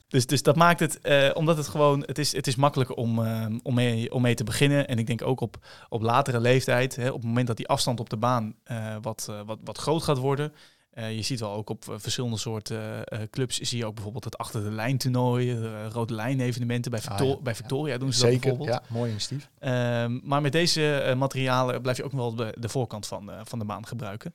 Dus, 0.08 0.26
dus 0.26 0.42
dat 0.42 0.56
maakt 0.56 0.80
het, 0.80 0.98
uh, 1.02 1.30
omdat 1.34 1.56
het 1.56 1.68
gewoon, 1.68 2.02
het 2.06 2.18
is, 2.18 2.32
het 2.32 2.46
is 2.46 2.56
makkelijker 2.56 2.96
om, 2.96 3.18
uh, 3.18 3.46
om, 3.62 3.74
mee, 3.74 4.12
om 4.12 4.22
mee 4.22 4.34
te 4.34 4.44
beginnen. 4.44 4.88
En 4.88 4.98
ik 4.98 5.06
denk 5.06 5.22
ook 5.22 5.40
op, 5.40 5.56
op 5.88 6.02
latere 6.02 6.40
leeftijd, 6.40 6.96
hè, 6.96 7.08
op 7.08 7.14
het 7.14 7.24
moment 7.24 7.46
dat 7.46 7.56
die 7.56 7.68
afstand 7.68 8.00
op 8.00 8.10
de 8.10 8.16
baan 8.16 8.54
uh, 8.70 8.96
wat, 9.02 9.32
wat, 9.46 9.58
wat 9.64 9.78
groot 9.78 10.02
gaat 10.02 10.18
worden. 10.18 10.52
je 10.94 11.22
ziet 11.22 11.40
wel 11.40 11.52
ook 11.52 11.70
op 11.70 11.84
verschillende 11.96 12.36
soorten 12.36 13.04
clubs, 13.30 13.58
zie 13.58 13.78
je 13.78 13.86
ook 13.86 13.94
bijvoorbeeld 13.94 14.24
het 14.24 14.38
achter 14.38 14.62
de 14.62 14.70
lijn 14.70 14.98
toernooi, 14.98 15.58
rode 15.92 16.14
lijn 16.14 16.40
evenementen. 16.40 16.90
Bij, 16.90 17.00
Victor 17.00 17.26
ah, 17.26 17.36
ja. 17.36 17.42
bij 17.42 17.54
Victoria 17.54 17.98
doen 17.98 18.12
ze 18.12 18.18
Zeker, 18.18 18.32
dat 18.34 18.42
bijvoorbeeld. 18.42 18.88
ja, 18.88 18.94
mooi 18.94 19.10
initiatief. 19.10 19.50
Ehm, 19.58 20.18
maar 20.22 20.40
met 20.40 20.52
deze 20.52 21.14
materialen 21.16 21.82
blijf 21.82 21.96
je 21.96 22.04
ook 22.04 22.12
wel 22.12 22.34
de, 22.34 22.54
de 22.58 22.68
voorkant 22.68 23.06
van, 23.06 23.30
van 23.44 23.58
de 23.58 23.64
baan 23.64 23.86
gebruiken. 23.86 24.34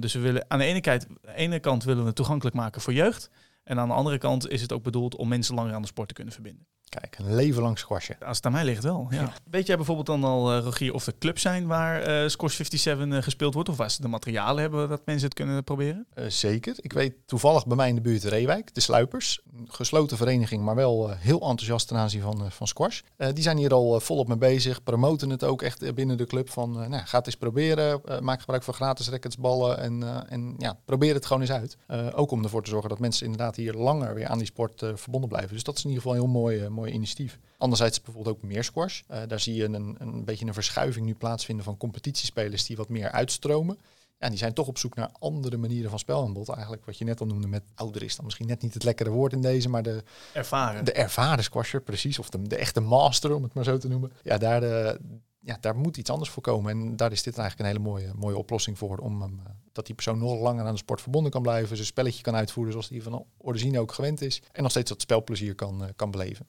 dus 0.00 0.12
we 0.12 0.20
willen 0.20 0.44
aan 0.48 0.58
de 0.58 0.64
ene, 0.64 0.80
kant, 0.80 1.06
de 1.20 1.34
ene 1.34 1.60
kant 1.60 1.84
willen 1.84 2.00
we 2.00 2.06
het 2.06 2.16
toegankelijk 2.16 2.56
maken 2.56 2.80
voor 2.80 2.92
jeugd. 2.92 3.30
En 3.64 3.78
aan 3.78 3.88
de 3.88 3.94
andere 3.94 4.18
kant 4.18 4.48
is 4.48 4.62
het 4.62 4.72
ook 4.72 4.82
bedoeld 4.82 5.16
om 5.16 5.28
mensen 5.28 5.54
langer 5.54 5.74
aan 5.74 5.82
de 5.82 5.88
sport 5.88 6.08
te 6.08 6.14
kunnen 6.14 6.34
verbinden. 6.34 6.66
Kijk, 7.00 7.18
een 7.18 7.34
leven 7.34 7.62
lang 7.62 7.78
squashen. 7.78 8.16
Als 8.20 8.36
het 8.36 8.46
aan 8.46 8.52
mij 8.52 8.64
ligt 8.64 8.82
wel, 8.82 9.06
ja. 9.10 9.32
Weet 9.50 9.66
jij 9.66 9.76
bijvoorbeeld 9.76 10.06
dan 10.06 10.24
al, 10.24 10.56
uh, 10.56 10.64
Rogier, 10.64 10.94
of 10.94 11.06
er 11.06 11.18
clubs 11.18 11.42
zijn 11.42 11.66
waar 11.66 12.22
uh, 12.22 12.28
Squash 12.28 12.54
57 12.54 13.06
uh, 13.06 13.22
gespeeld 13.22 13.54
wordt? 13.54 13.68
Of 13.68 13.76
waar 13.76 13.90
ze 13.90 14.02
de 14.02 14.08
materialen 14.08 14.62
hebben 14.62 14.88
dat 14.88 15.02
mensen 15.04 15.24
het 15.28 15.34
kunnen 15.34 15.64
proberen? 15.64 16.06
Zeker. 16.28 16.74
Ik 16.76 16.92
weet 16.92 17.14
toevallig 17.26 17.66
bij 17.66 17.76
mij 17.76 17.88
in 17.88 17.94
de 17.94 18.00
buurt 18.00 18.24
Reewijk, 18.24 18.74
de 18.74 18.80
Sluipers. 18.80 19.40
Een 19.56 19.68
gesloten 19.70 20.16
vereniging, 20.16 20.62
maar 20.62 20.74
wel 20.74 21.10
heel 21.10 21.40
enthousiast 21.40 21.88
ten 21.88 21.96
aanzien 21.96 22.20
van, 22.20 22.50
van 22.50 22.66
squash. 22.66 23.00
die 23.16 23.42
zijn 23.42 23.56
hier 23.56 23.72
al 23.72 24.00
volop 24.00 24.28
mee 24.28 24.38
bezig, 24.38 24.82
promoten 24.82 25.30
het 25.30 25.44
ook 25.44 25.62
echt 25.62 25.94
binnen 25.94 26.16
de 26.16 26.26
club. 26.26 26.50
Van, 26.50 26.72
nou, 26.72 27.02
ga 27.04 27.18
het 27.18 27.26
eens 27.26 27.36
proberen, 27.36 28.00
maak 28.20 28.40
gebruik 28.40 28.62
van 28.62 28.74
gratis 28.74 29.08
racketsballen 29.08 29.78
en, 29.78 30.28
en 30.28 30.54
ja, 30.58 30.78
probeer 30.84 31.14
het 31.14 31.26
gewoon 31.26 31.42
eens 31.42 31.52
uit. 31.52 31.76
ook 32.14 32.30
om 32.30 32.42
ervoor 32.42 32.62
te 32.62 32.70
zorgen 32.70 32.88
dat 32.88 32.98
mensen 32.98 33.24
inderdaad 33.24 33.56
hier 33.56 33.74
langer 33.74 34.14
weer 34.14 34.26
aan 34.26 34.38
die 34.38 34.46
sport 34.46 34.82
verbonden 34.94 35.28
blijven. 35.28 35.54
Dus 35.54 35.64
dat 35.64 35.76
is 35.76 35.84
in 35.84 35.90
ieder 35.90 36.02
geval 36.02 36.18
een 36.18 36.24
heel 36.24 36.40
mooi, 36.40 36.68
mooi 36.74 36.92
initiatief. 36.92 37.38
Anderzijds 37.58 38.00
bijvoorbeeld 38.00 38.36
ook 38.36 38.42
meer 38.42 38.64
squash. 38.64 39.02
Uh, 39.10 39.18
daar 39.26 39.40
zie 39.40 39.54
je 39.54 39.64
een, 39.64 39.96
een 39.98 40.24
beetje 40.24 40.46
een 40.46 40.54
verschuiving 40.54 41.06
nu 41.06 41.14
plaatsvinden 41.14 41.64
van 41.64 41.76
competitiespelers 41.76 42.66
die 42.66 42.76
wat 42.76 42.88
meer 42.88 43.10
uitstromen. 43.10 43.78
Ja, 44.18 44.28
die 44.28 44.38
zijn 44.38 44.52
toch 44.52 44.66
op 44.66 44.78
zoek 44.78 44.94
naar 44.94 45.10
andere 45.18 45.56
manieren 45.56 45.90
van 45.90 45.98
spelaanbod. 45.98 46.48
Eigenlijk 46.48 46.84
wat 46.84 46.98
je 46.98 47.04
net 47.04 47.20
al 47.20 47.26
noemde 47.26 47.46
met 47.46 47.62
ouder 47.74 48.02
is 48.02 48.16
dan 48.16 48.24
misschien 48.24 48.46
net 48.46 48.62
niet 48.62 48.74
het 48.74 48.84
lekkere 48.84 49.10
woord 49.10 49.32
in 49.32 49.40
deze, 49.40 49.68
maar 49.68 49.82
de 49.82 50.02
ervaren, 50.32 50.84
de 50.84 50.92
ervaren 50.92 51.44
squasher, 51.44 51.82
precies. 51.82 52.18
Of 52.18 52.30
de, 52.30 52.42
de 52.42 52.56
echte 52.56 52.80
master, 52.80 53.34
om 53.34 53.42
het 53.42 53.54
maar 53.54 53.64
zo 53.64 53.78
te 53.78 53.88
noemen. 53.88 54.12
Ja, 54.22 54.38
daar, 54.38 54.60
de, 54.60 54.98
eh, 55.00 55.16
ja, 55.38 55.56
daar 55.60 55.76
moet 55.76 55.96
iets 55.96 56.10
anders 56.10 56.30
voor 56.30 56.42
komen. 56.42 56.70
En 56.70 56.96
daar 56.96 57.12
is 57.12 57.22
dit 57.22 57.38
eigenlijk 57.38 57.68
een 57.68 57.76
hele 57.76 57.90
mooie, 57.90 58.12
mooie 58.14 58.36
oplossing 58.36 58.78
voor. 58.78 58.98
Om 58.98 59.22
um, 59.22 59.40
dat 59.72 59.86
die 59.86 59.94
persoon 59.94 60.18
nog 60.18 60.40
langer 60.40 60.64
aan 60.64 60.72
de 60.72 60.78
sport 60.78 61.00
verbonden 61.00 61.30
kan 61.30 61.42
blijven. 61.42 61.76
Zijn 61.76 61.88
spelletje 61.88 62.22
kan 62.22 62.34
uitvoeren 62.34 62.72
zoals 62.72 62.88
hij 62.88 63.02
van 63.02 63.26
origine 63.38 63.80
ook 63.80 63.92
gewend 63.92 64.20
is. 64.20 64.42
En 64.52 64.62
nog 64.62 64.70
steeds 64.70 64.88
dat 64.88 65.00
spelplezier 65.00 65.54
kan, 65.54 65.82
uh, 65.82 65.88
kan 65.96 66.10
beleven. 66.10 66.46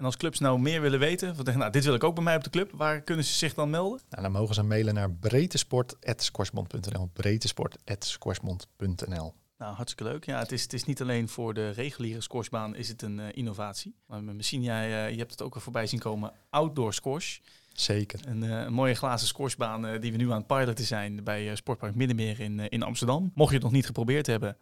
En 0.00 0.06
als 0.06 0.16
clubs 0.16 0.38
nou 0.38 0.58
meer 0.58 0.80
willen 0.80 0.98
weten, 0.98 1.36
van 1.36 1.58
nou, 1.58 1.70
dit 1.70 1.84
wil 1.84 1.94
ik 1.94 2.04
ook 2.04 2.14
bij 2.14 2.24
mij 2.24 2.36
op 2.36 2.44
de 2.44 2.50
club, 2.50 2.70
waar 2.74 3.00
kunnen 3.00 3.24
ze 3.24 3.32
zich 3.32 3.54
dan 3.54 3.70
melden? 3.70 4.00
Nou, 4.08 4.22
dan 4.22 4.32
mogen 4.32 4.54
ze 4.54 4.62
mailen 4.62 4.94
naar 4.94 5.12
breedtesport.squashbond.nl. 5.12 7.10
breedtesport.squashbond.nl. 7.12 9.34
Nou, 9.58 9.74
hartstikke 9.74 10.12
leuk. 10.12 10.24
Ja, 10.24 10.38
het 10.38 10.52
is, 10.52 10.62
het 10.62 10.72
is 10.72 10.84
niet 10.84 11.00
alleen 11.00 11.28
voor 11.28 11.54
de 11.54 11.70
reguliere 11.70 12.20
squashbaan 12.20 12.76
is 12.76 12.88
het 12.88 13.02
een 13.02 13.18
uh, 13.18 13.26
innovatie. 13.30 13.94
Maar 14.06 14.22
misschien 14.22 14.62
jij, 14.62 14.88
uh, 14.88 15.10
je 15.10 15.18
hebt 15.18 15.30
het 15.30 15.42
ook 15.42 15.54
al 15.54 15.60
voorbij 15.60 15.86
zien 15.86 16.00
komen, 16.00 16.32
outdoor 16.50 16.94
squash. 16.94 17.38
Zeker. 17.72 18.20
Een, 18.26 18.42
uh, 18.42 18.60
een 18.60 18.72
mooie 18.72 18.94
glazen 18.94 19.26
squashbaan 19.26 20.00
die 20.00 20.12
we 20.12 20.18
nu 20.18 20.30
aan 20.30 20.38
het 20.38 20.46
piloten 20.46 20.84
zijn 20.84 21.24
bij 21.24 21.56
Sportpark 21.56 21.94
Middenmeer 21.94 22.40
in, 22.40 22.68
in 22.68 22.82
Amsterdam. 22.82 23.30
Mocht 23.34 23.48
je 23.48 23.54
het 23.54 23.64
nog 23.64 23.72
niet 23.72 23.86
geprobeerd 23.86 24.26
hebben, 24.26 24.56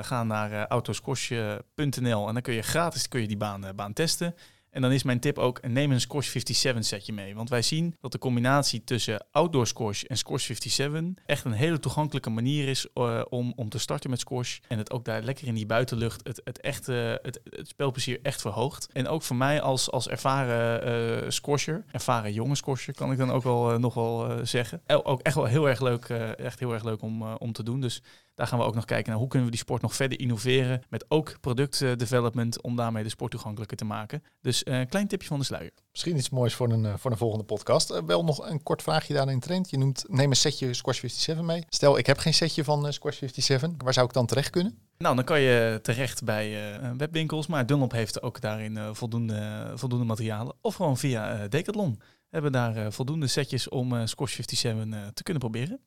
ga 0.00 0.24
naar 0.24 0.66
autosquash.nl 0.66 2.28
en 2.28 2.32
dan 2.32 2.42
kun 2.42 2.54
je 2.54 2.62
gratis 2.62 3.08
kun 3.08 3.20
je 3.20 3.26
die 3.26 3.36
baan, 3.36 3.64
baan 3.74 3.92
testen. 3.92 4.34
En 4.70 4.82
dan 4.82 4.92
is 4.92 5.02
mijn 5.02 5.20
tip 5.20 5.38
ook, 5.38 5.66
neem 5.66 5.90
een 5.92 6.00
Squash 6.00 6.28
57 6.28 6.84
setje 6.84 7.12
mee. 7.12 7.34
Want 7.34 7.48
wij 7.48 7.62
zien 7.62 7.96
dat 8.00 8.12
de 8.12 8.18
combinatie 8.18 8.84
tussen 8.84 9.26
outdoor 9.30 9.66
squash 9.66 10.02
en 10.02 10.16
Squash 10.16 10.44
57 10.44 11.24
echt 11.26 11.44
een 11.44 11.52
hele 11.52 11.78
toegankelijke 11.78 12.30
manier 12.30 12.68
is 12.68 12.86
uh, 12.94 13.22
om, 13.28 13.52
om 13.56 13.68
te 13.68 13.78
starten 13.78 14.10
met 14.10 14.20
squash. 14.20 14.58
En 14.68 14.78
het 14.78 14.90
ook 14.90 15.04
daar 15.04 15.22
lekker 15.22 15.46
in 15.46 15.54
die 15.54 15.66
buitenlucht 15.66 16.26
het, 16.26 16.40
het, 16.44 16.60
echte, 16.60 17.18
het, 17.22 17.40
spelplezier 17.62 18.18
echt 18.22 18.40
verhoogt. 18.40 18.88
En 18.92 19.08
ook 19.08 19.22
voor 19.22 19.36
mij 19.36 19.60
als, 19.60 19.90
als 19.90 20.08
ervaren 20.08 21.22
uh, 21.24 21.30
squasher, 21.30 21.84
ervaren 21.92 22.32
jonge 22.32 22.54
squasher 22.54 22.94
kan 22.94 23.12
ik 23.12 23.18
dan 23.18 23.30
ook 23.30 23.42
wel 23.42 23.72
uh, 23.72 23.78
nog 23.78 23.94
wel 23.94 24.46
zeggen. 24.46 24.82
Ook 24.86 25.20
echt 25.20 25.34
wel 25.34 25.44
heel 25.44 25.68
erg 25.68 25.80
leuk, 25.80 26.04
echt 26.04 26.58
heel 26.58 26.72
erg 26.72 26.84
leuk 26.84 27.02
om, 27.02 27.22
om 27.22 27.52
te 27.52 27.62
doen. 27.62 27.80
Dus 27.80 28.02
daar 28.38 28.46
gaan 28.46 28.58
we 28.58 28.64
ook 28.64 28.74
nog 28.74 28.84
kijken 28.84 29.10
naar 29.10 29.18
hoe 29.20 29.28
kunnen 29.28 29.48
we 29.48 29.54
die 29.54 29.64
sport 29.64 29.82
nog 29.82 29.94
verder 29.94 30.20
innoveren. 30.20 30.82
Met 30.88 31.04
ook 31.08 31.36
productdevelopment 31.40 32.62
om 32.62 32.76
daarmee 32.76 33.02
de 33.02 33.08
sport 33.08 33.30
toegankelijker 33.30 33.76
te 33.76 33.84
maken. 33.84 34.22
Dus 34.40 34.66
een 34.66 34.80
uh, 34.80 34.86
klein 34.88 35.08
tipje 35.08 35.28
van 35.28 35.38
de 35.38 35.44
sluier. 35.44 35.70
Misschien 35.90 36.16
iets 36.16 36.30
moois 36.30 36.54
voor 36.54 36.70
een, 36.70 36.84
uh, 36.84 36.94
voor 36.96 37.10
een 37.10 37.16
volgende 37.16 37.44
podcast. 37.44 37.90
Uh, 37.90 37.98
wel 38.06 38.24
nog 38.24 38.48
een 38.48 38.62
kort 38.62 38.82
vraagje 38.82 39.14
daarin 39.14 39.40
trend. 39.40 39.70
Je 39.70 39.78
noemt, 39.78 40.04
neem 40.08 40.30
een 40.30 40.36
setje 40.36 40.74
Squash 40.74 40.98
57 40.98 41.46
mee. 41.46 41.64
Stel, 41.68 41.98
ik 41.98 42.06
heb 42.06 42.18
geen 42.18 42.34
setje 42.34 42.64
van 42.64 42.92
Squash 42.92 43.18
57. 43.18 43.82
Waar 43.84 43.92
zou 43.92 44.06
ik 44.06 44.12
dan 44.12 44.26
terecht 44.26 44.50
kunnen? 44.50 44.78
Nou, 44.98 45.14
dan 45.14 45.24
kan 45.24 45.40
je 45.40 45.78
terecht 45.82 46.24
bij 46.24 46.80
webwinkels. 46.96 47.46
Maar 47.46 47.66
Dunlop 47.66 47.92
heeft 47.92 48.22
ook 48.22 48.40
daarin 48.40 48.78
voldoende, 48.92 49.72
voldoende 49.74 50.04
materialen. 50.04 50.54
Of 50.60 50.74
gewoon 50.74 50.96
via 50.96 51.48
Decathlon. 51.48 51.96
We 51.98 52.04
hebben 52.30 52.52
daar 52.52 52.92
voldoende 52.92 53.26
setjes 53.26 53.68
om 53.68 54.06
Squash 54.06 54.34
57 54.34 55.12
te 55.12 55.22
kunnen 55.22 55.42
proberen. 55.42 55.80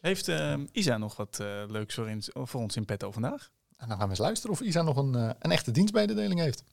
Heeft 0.00 0.28
ehm, 0.28 0.66
Isa 0.72 0.98
nog 0.98 1.16
wat 1.16 1.38
eh, 1.40 1.62
leuks 1.68 1.94
voor, 1.94 2.08
voor, 2.32 2.60
ons 2.60 2.76
in 2.76 2.84
petto 2.84 3.10
vandaag? 3.10 3.50
En 3.76 3.88
dan 3.88 3.96
gaan 3.96 4.04
we 4.04 4.10
eens 4.10 4.18
luisteren 4.18 4.56
of 4.56 4.60
Isa 4.60 4.82
nog 4.82 4.96
een, 4.96 5.14
uh, 5.16 5.30
een 5.38 5.50
echte 5.50 5.70
dienstmededeling 5.70 6.40
heeft. 6.40 6.64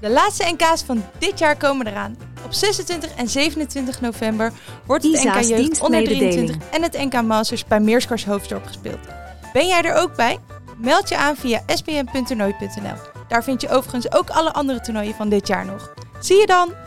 De 0.00 0.10
laatste 0.10 0.52
NK's 0.52 0.82
van 0.82 1.04
dit 1.18 1.38
jaar 1.38 1.56
komen 1.56 1.86
eraan. 1.86 2.16
Op 2.44 2.52
26 2.52 3.14
en 3.14 3.28
27 3.28 4.00
november 4.00 4.52
wordt 4.86 5.04
het 5.04 5.24
NK 5.24 5.40
Jeugd 5.40 5.80
onder 5.80 6.04
23 6.04 6.70
en 6.70 6.82
het 6.82 6.92
NK 6.92 7.22
Masters 7.22 7.64
bij 7.64 7.80
Meerskars 7.80 8.24
Hoofddorp 8.24 8.66
gespeeld. 8.66 9.06
Ben 9.52 9.66
jij 9.66 9.82
er 9.82 9.94
ook 9.94 10.16
bij? 10.16 10.38
Meld 10.78 11.08
je 11.08 11.16
aan 11.16 11.36
via 11.36 11.62
sbm.toernooi.nl. 11.66 12.96
Daar 13.28 13.44
vind 13.44 13.60
je 13.60 13.68
overigens 13.68 14.12
ook 14.12 14.30
alle 14.30 14.52
andere 14.52 14.80
toernooien 14.80 15.14
van 15.14 15.28
dit 15.28 15.46
jaar 15.46 15.64
nog. 15.64 15.94
Zie 16.20 16.40
je 16.40 16.46
dan! 16.46 16.83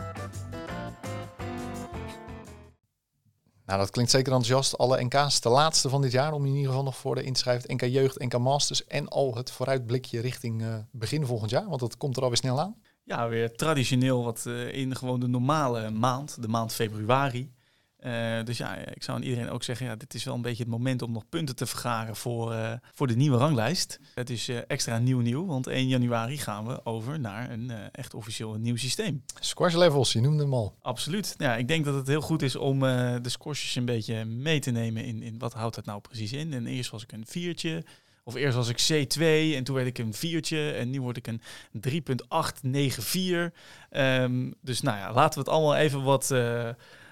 Nou, 3.68 3.80
dat 3.80 3.90
klinkt 3.90 4.10
zeker 4.10 4.32
enthousiast. 4.32 4.78
Alle 4.78 5.04
NK's, 5.04 5.40
de 5.40 5.48
laatste 5.48 5.88
van 5.88 6.02
dit 6.02 6.12
jaar, 6.12 6.32
om 6.32 6.44
in 6.44 6.52
ieder 6.52 6.68
geval 6.68 6.82
nog 6.82 6.96
voor 6.96 7.14
de 7.14 7.22
inschrijft. 7.22 7.68
NK 7.68 7.84
Jeugd, 7.84 8.18
NK 8.18 8.38
Masters 8.38 8.84
en 8.86 9.08
al 9.08 9.34
het 9.34 9.50
vooruitblikje 9.50 10.20
richting 10.20 10.62
eh, 10.62 10.74
begin 10.90 11.26
volgend 11.26 11.50
jaar. 11.50 11.68
Want 11.68 11.80
dat 11.80 11.96
komt 11.96 12.16
er 12.16 12.22
alweer 12.22 12.38
snel 12.38 12.60
aan. 12.60 12.76
Ja, 13.04 13.28
weer 13.28 13.56
traditioneel 13.56 14.24
wat 14.24 14.46
eh, 14.46 14.72
in 14.72 14.96
gewoon 14.96 15.20
de 15.20 15.26
normale 15.26 15.90
maand, 15.90 16.42
de 16.42 16.48
maand 16.48 16.72
februari. 16.72 17.52
Eh, 17.98 18.44
dus 18.44 18.58
ja, 18.58 18.74
ik 18.74 19.02
zou 19.02 19.18
aan 19.18 19.24
iedereen 19.24 19.50
ook 19.50 19.62
zeggen, 19.62 19.86
ja, 19.86 19.96
dit 19.96 20.14
is 20.14 20.24
wel 20.24 20.34
een 20.34 20.42
beetje 20.42 20.62
het 20.62 20.72
moment 20.72 21.02
om 21.02 21.12
nog 21.12 21.28
punten 21.28 21.56
te 21.56 21.66
vergaren 21.66 22.16
voor, 22.16 22.52
eh, 22.52 22.72
voor 22.94 23.06
de 23.06 23.16
nieuwe 23.16 23.36
ranglijst. 23.36 24.00
Het 24.14 24.30
is 24.30 24.48
eh, 24.48 24.58
extra 24.66 24.98
nieuw 24.98 25.20
nieuw, 25.20 25.46
want 25.46 25.66
1 25.66 25.88
januari 25.88 26.38
gaan 26.38 26.66
we 26.66 26.84
over 26.84 27.20
naar 27.20 27.50
een 27.50 27.70
echt 27.92 28.14
officieel 28.14 28.54
nieuw 28.54 28.76
systeem. 28.76 29.22
Squash 29.40 29.74
levels, 29.74 30.12
je 30.12 30.20
noemde 30.20 30.42
hem 30.42 30.54
al. 30.54 30.74
Absoluut. 30.82 31.34
Ja, 31.38 31.56
ik 31.56 31.68
denk 31.68 31.84
dat 31.84 31.94
het 31.94 32.06
heel 32.06 32.20
goed 32.20 32.42
is 32.42 32.56
om 32.56 32.80
de 32.80 33.20
squashes 33.28 33.74
een 33.74 33.84
beetje 33.84 34.24
mee 34.24 34.60
te 34.60 34.70
nemen 34.70 35.04
in, 35.04 35.22
in 35.22 35.38
wat 35.38 35.52
houdt 35.52 35.76
het 35.76 35.84
nou 35.84 36.00
precies 36.00 36.32
in. 36.32 36.52
En 36.52 36.66
eerst 36.66 36.90
was 36.90 37.02
ik 37.02 37.12
een 37.12 37.26
viertje, 37.26 37.84
of 38.22 38.34
eerst 38.34 38.56
was 38.56 38.68
ik 38.68 38.80
C2 38.80 39.22
en 39.56 39.64
toen 39.64 39.74
werd 39.74 39.86
ik 39.86 39.98
een 39.98 40.14
viertje 40.14 40.70
en 40.70 40.90
nu 40.90 41.00
word 41.00 41.16
ik 41.16 41.26
een 41.26 41.42
3.894. 41.72 43.54
Ehm, 43.90 44.50
dus 44.60 44.80
nou 44.80 44.98
ja, 44.98 45.12
laten 45.12 45.38
we 45.38 45.44
het 45.44 45.54
allemaal 45.54 45.76
even 45.76 46.02
wat, 46.02 46.30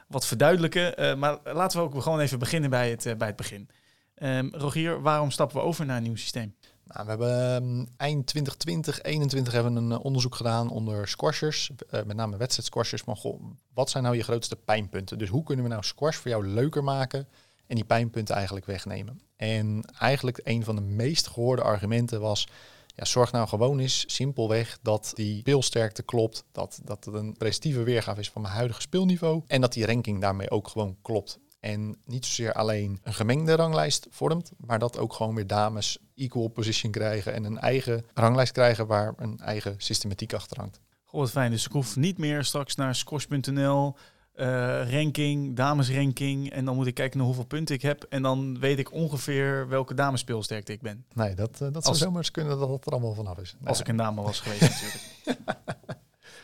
wat 0.06 0.26
verduidelijken. 0.26 0.96
Eh, 0.96 1.14
maar 1.14 1.38
laten 1.44 1.78
we 1.78 1.84
ook 1.84 2.02
gewoon 2.02 2.20
even 2.20 2.38
beginnen 2.38 2.70
bij 2.70 2.90
het, 2.90 3.06
eh, 3.06 3.16
bij 3.16 3.26
het 3.26 3.36
begin. 3.36 3.68
Ehm, 4.14 4.48
Rogier, 4.52 5.02
waarom 5.02 5.30
stappen 5.30 5.56
we 5.56 5.62
over 5.62 5.86
naar 5.86 5.96
een 5.96 6.02
nieuw 6.02 6.16
systeem? 6.16 6.54
Nou, 6.84 7.04
we 7.04 7.10
hebben 7.10 7.54
ehm, 7.54 7.86
eind 7.96 8.26
2020, 8.26 9.02
21 9.02 9.52
hebben 9.52 9.75
we 9.75 9.80
een 9.80 9.92
eh, 9.92 10.04
onderzoek 10.04 10.34
gedaan 10.34 10.70
onder 10.70 11.08
squashers, 11.08 11.70
met 11.90 12.14
name 12.14 12.36
wedstrijd 12.36 12.68
squashers. 12.68 13.04
Maar 13.04 13.16
goh, 13.16 13.40
wat 13.75 13.90
zijn 13.90 14.02
nou 14.02 14.16
je 14.16 14.22
grootste 14.22 14.56
pijnpunten? 14.56 15.18
Dus 15.18 15.28
hoe 15.28 15.42
kunnen 15.42 15.64
we 15.64 15.70
nou 15.70 15.82
squash 15.82 16.16
voor 16.16 16.30
jou 16.30 16.46
leuker 16.46 16.84
maken 16.84 17.28
en 17.66 17.75
die 17.75 17.84
pijnpunten 17.84 18.34
eigenlijk 18.34 18.66
wegnemen? 18.66 19.20
En 19.36 19.84
eigenlijk 19.98 20.40
een 20.44 20.64
van 20.64 20.75
de 20.75 20.82
meest 20.82 21.26
gehoorde 21.26 21.62
argumenten 21.62 22.20
was, 22.20 22.48
ja, 22.97 23.05
zorg 23.05 23.33
nou 23.33 23.49
gewoon 23.49 23.79
eens 23.79 24.05
simpelweg 24.07 24.79
dat 24.83 25.12
die 25.15 25.38
speelsterkte 25.38 26.03
klopt, 26.03 26.45
dat, 26.53 26.81
dat 26.85 27.05
het 27.05 27.15
een 27.15 27.37
prestatieve 27.37 27.83
weergave 27.83 28.21
is 28.21 28.31
van 28.31 28.43
mijn 28.43 28.55
huidige 28.55 28.81
speelniveau 28.81 29.43
en 29.47 29.61
dat 29.61 29.73
die 29.73 29.87
ranking 29.87 30.21
daarmee 30.21 30.50
ook 30.50 30.69
gewoon 30.69 30.97
klopt. 31.03 31.38
En 31.61 31.97
niet 32.05 32.26
zozeer 32.26 32.53
alleen 32.53 33.00
een 33.03 33.15
gemengde 33.15 33.57
ranglijst 33.57 34.07
vormt, 34.11 34.53
maar 34.57 34.79
dat 34.79 34.99
ook 34.99 35.12
gewoon 35.12 35.35
weer 35.35 35.47
dames 35.47 35.99
equal 36.15 36.49
position 36.49 36.93
krijgen 36.93 37.33
en 37.33 37.45
een 37.45 37.59
eigen 37.59 38.05
ranglijst 38.15 38.53
krijgen 38.53 38.87
waar 38.87 39.15
een 39.17 39.38
eigen 39.38 39.75
systematiek 39.79 40.33
achter 40.33 40.57
hangt. 40.57 40.81
Goh, 41.05 41.21
wat 41.21 41.31
fijn. 41.31 41.50
Dus 41.50 41.67
ik 41.67 41.73
hoef 41.73 41.97
niet 41.97 42.19
meer 42.19 42.45
straks 42.45 42.75
naar 42.75 42.95
squash.nl, 42.95 43.97
eh, 44.37 44.93
ranking, 44.93 45.57
damesranking. 45.57 46.50
En 46.50 46.64
dan 46.64 46.75
moet 46.75 46.87
ik 46.87 46.95
kijken 46.95 47.19
naar 47.19 47.26
hoeveel 47.26 47.45
punten 47.45 47.75
ik 47.75 47.83
heb. 47.83 48.07
En 48.09 48.23
dan 48.23 48.59
weet 48.59 48.78
ik 48.78 48.93
ongeveer 48.93 49.69
welke 49.69 49.95
damespeelsterkte 49.95 50.73
ik 50.73 50.81
ben. 50.81 51.05
Nee, 51.14 51.35
dat, 51.35 51.61
eh, 51.61 51.69
dat 51.73 51.85
zou 51.85 51.97
zomaar 51.97 52.19
eens 52.19 52.31
kunnen 52.31 52.59
dat 52.59 52.69
het 52.69 52.87
er 52.87 52.93
allemaal 52.93 53.14
vanaf 53.14 53.38
is. 53.38 53.57
Als 53.64 53.81
ik 53.81 53.88
een 53.88 53.97
dame 53.97 54.23
was 54.23 54.40
geweest 54.40 54.61
natuurlijk. 54.71 55.05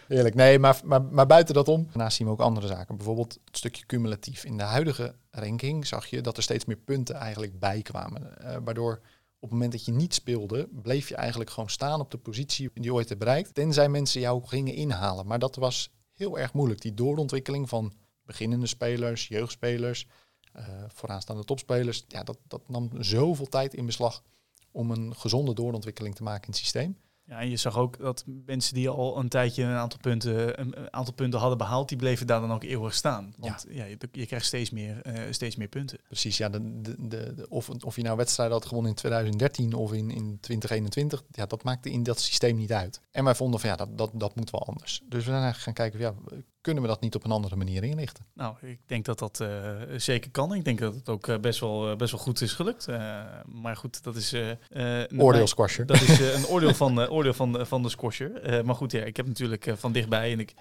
Eerlijk, 0.09 0.35
nee, 0.35 0.59
maar, 0.59 0.81
maar, 0.85 1.03
maar 1.03 1.27
buiten 1.27 1.55
dat 1.55 1.69
om. 1.69 1.85
Daarnaast 1.85 2.17
zien 2.17 2.27
we 2.27 2.33
ook 2.33 2.41
andere 2.41 2.67
zaken. 2.67 2.97
Bijvoorbeeld 2.97 3.39
het 3.45 3.57
stukje 3.57 3.87
cumulatief. 3.87 4.45
In 4.45 4.57
de 4.57 4.63
huidige 4.63 5.15
ranking 5.31 5.87
zag 5.87 6.07
je 6.07 6.21
dat 6.21 6.37
er 6.37 6.43
steeds 6.43 6.65
meer 6.65 6.77
punten 6.77 7.15
eigenlijk 7.15 7.59
bij 7.59 7.83
kwamen. 7.83 8.39
Eh, 8.39 8.57
waardoor 8.65 8.93
op 9.35 9.41
het 9.41 9.51
moment 9.51 9.73
dat 9.73 9.85
je 9.85 9.93
niet 9.93 10.15
speelde, 10.15 10.69
bleef 10.83 11.09
je 11.09 11.17
eigenlijk 11.17 11.51
gewoon 11.51 11.71
staan 11.71 12.01
op 12.01 12.11
de 12.11 12.19
positie 12.19 12.71
die 12.75 12.85
je 12.85 12.93
ooit 12.93 13.09
hebt 13.09 13.21
bereikt. 13.21 13.55
Tenzij 13.55 13.89
mensen 13.89 14.21
jou 14.21 14.47
gingen 14.47 14.75
inhalen. 14.75 15.27
Maar 15.27 15.39
dat 15.39 15.57
was 15.57 15.91
heel 16.23 16.39
erg 16.39 16.53
moeilijk. 16.53 16.81
Die 16.81 16.95
doorontwikkeling 16.95 17.69
van 17.69 17.93
beginnende 18.25 18.67
spelers, 18.67 19.29
jeugdspelers, 19.29 20.07
eh, 20.53 20.65
vooraanstaande 20.89 21.45
topspelers. 21.45 22.05
Ja, 22.09 22.23
dat, 22.23 22.39
dat 22.49 22.69
nam 22.69 22.91
zoveel 22.99 23.49
tijd 23.49 23.75
in 23.75 23.87
beslag 23.87 24.23
om 24.71 24.91
een 24.91 25.17
gezonde 25.17 25.55
doorontwikkeling 25.55 26.15
te 26.15 26.23
maken 26.23 26.43
in 26.43 26.51
het 26.51 26.59
systeem. 26.59 26.99
Ja, 27.33 27.41
en 27.41 27.51
je 27.51 27.57
zag 27.57 27.77
ook 27.77 27.99
dat 27.99 28.25
mensen 28.27 28.75
die 28.75 28.89
al 28.89 29.19
een 29.19 29.29
tijdje 29.29 29.63
een 29.63 29.77
aantal 29.77 29.99
punten, 30.01 30.61
een, 30.61 30.75
aantal 30.93 31.15
punten 31.15 31.41
hadden 31.41 31.59
behaald, 31.59 31.89
die 31.89 31.99
bleven 31.99 32.27
daar 32.27 32.41
dan 32.41 32.53
ook 32.53 32.63
eeuwig 32.63 32.95
staan. 32.95 33.35
Want 33.39 33.67
ja. 33.69 33.85
je, 33.85 33.99
je 34.13 34.27
krijgt 34.27 34.47
steeds 34.47 34.71
meer, 34.71 35.03
eh, 35.03 35.23
steeds 35.31 35.57
meer 35.57 35.69
punten. 35.69 35.99
Precies, 36.07 36.37
ja. 36.37 36.49
De, 36.49 36.81
de, 36.81 36.97
de- 37.09 37.47
of, 37.49 37.69
of 37.69 37.97
je 37.97 38.03
nou 38.03 38.17
wedstrijden 38.17 38.57
had 38.57 38.67
gewonnen 38.67 38.91
in 38.91 38.97
2013 38.97 39.73
of 39.73 39.93
in, 39.93 40.11
in 40.11 40.39
2021, 40.41 41.23
ja, 41.31 41.47
dat 41.47 41.63
maakte 41.63 41.91
in 41.91 42.03
dat 42.03 42.21
systeem 42.21 42.57
niet 42.57 42.73
uit. 42.73 43.01
En 43.11 43.25
wij 43.25 43.35
vonden 43.35 43.61
van 43.61 43.71
ja, 43.71 43.77
dat, 43.77 43.99
dat, 43.99 44.11
dat 44.15 44.37
moet 44.37 44.51
wel 44.51 44.67
anders. 44.67 45.03
Dus 45.09 45.25
we 45.25 45.31
zijn 45.31 45.43
eigenlijk 45.43 45.65
gaan 45.65 45.91
kijken, 45.91 46.01
van, 46.01 46.33
ja, 46.33 46.43
kunnen 46.63 46.83
we 46.83 46.89
dat 46.89 47.01
niet 47.01 47.15
op 47.15 47.25
een 47.25 47.31
andere 47.31 47.57
manier 47.57 47.85
inrichten? 47.85 48.25
Nou, 48.35 48.55
ik 48.61 48.79
denk 48.87 49.05
dat 49.05 49.19
dat 49.19 49.41
eh, 49.41 49.71
zeker 49.97 50.31
kan. 50.31 50.55
Ik 50.55 50.65
denk 50.65 50.79
dat 50.79 50.95
het 50.95 51.09
ook 51.09 51.29
eh, 51.29 51.39
best, 51.39 51.61
wel, 51.61 51.91
eh, 51.91 51.97
best 51.97 52.13
wel 52.13 52.21
goed 52.21 52.41
is 52.41 52.53
gelukt. 52.53 52.87
Maar 53.47 53.77
goed, 53.77 54.03
dat 54.05 54.17
is... 54.17 54.33
eh 54.33 54.51
eh, 55.03 55.19
Oordeel 55.21 55.47
squasher. 55.47 55.87
Dat 55.87 56.01
is 56.01 56.19
een 56.21 56.47
oordeel 56.53 56.75
van, 56.75 57.09
oordeel 57.09 57.35
van, 57.35 57.53
de- 57.53 57.67
van 57.67 57.83
de 57.83 57.89
squasher. 57.89 58.65
Maar 58.65 58.75
goed, 58.75 58.93
ja, 58.93 59.03
ik 59.05 59.17
heb 59.17 59.27
natuurlijk 59.27 59.73
van 59.77 59.93
dichtbij 59.93 60.33
en 60.33 60.41
ik, 60.41 60.55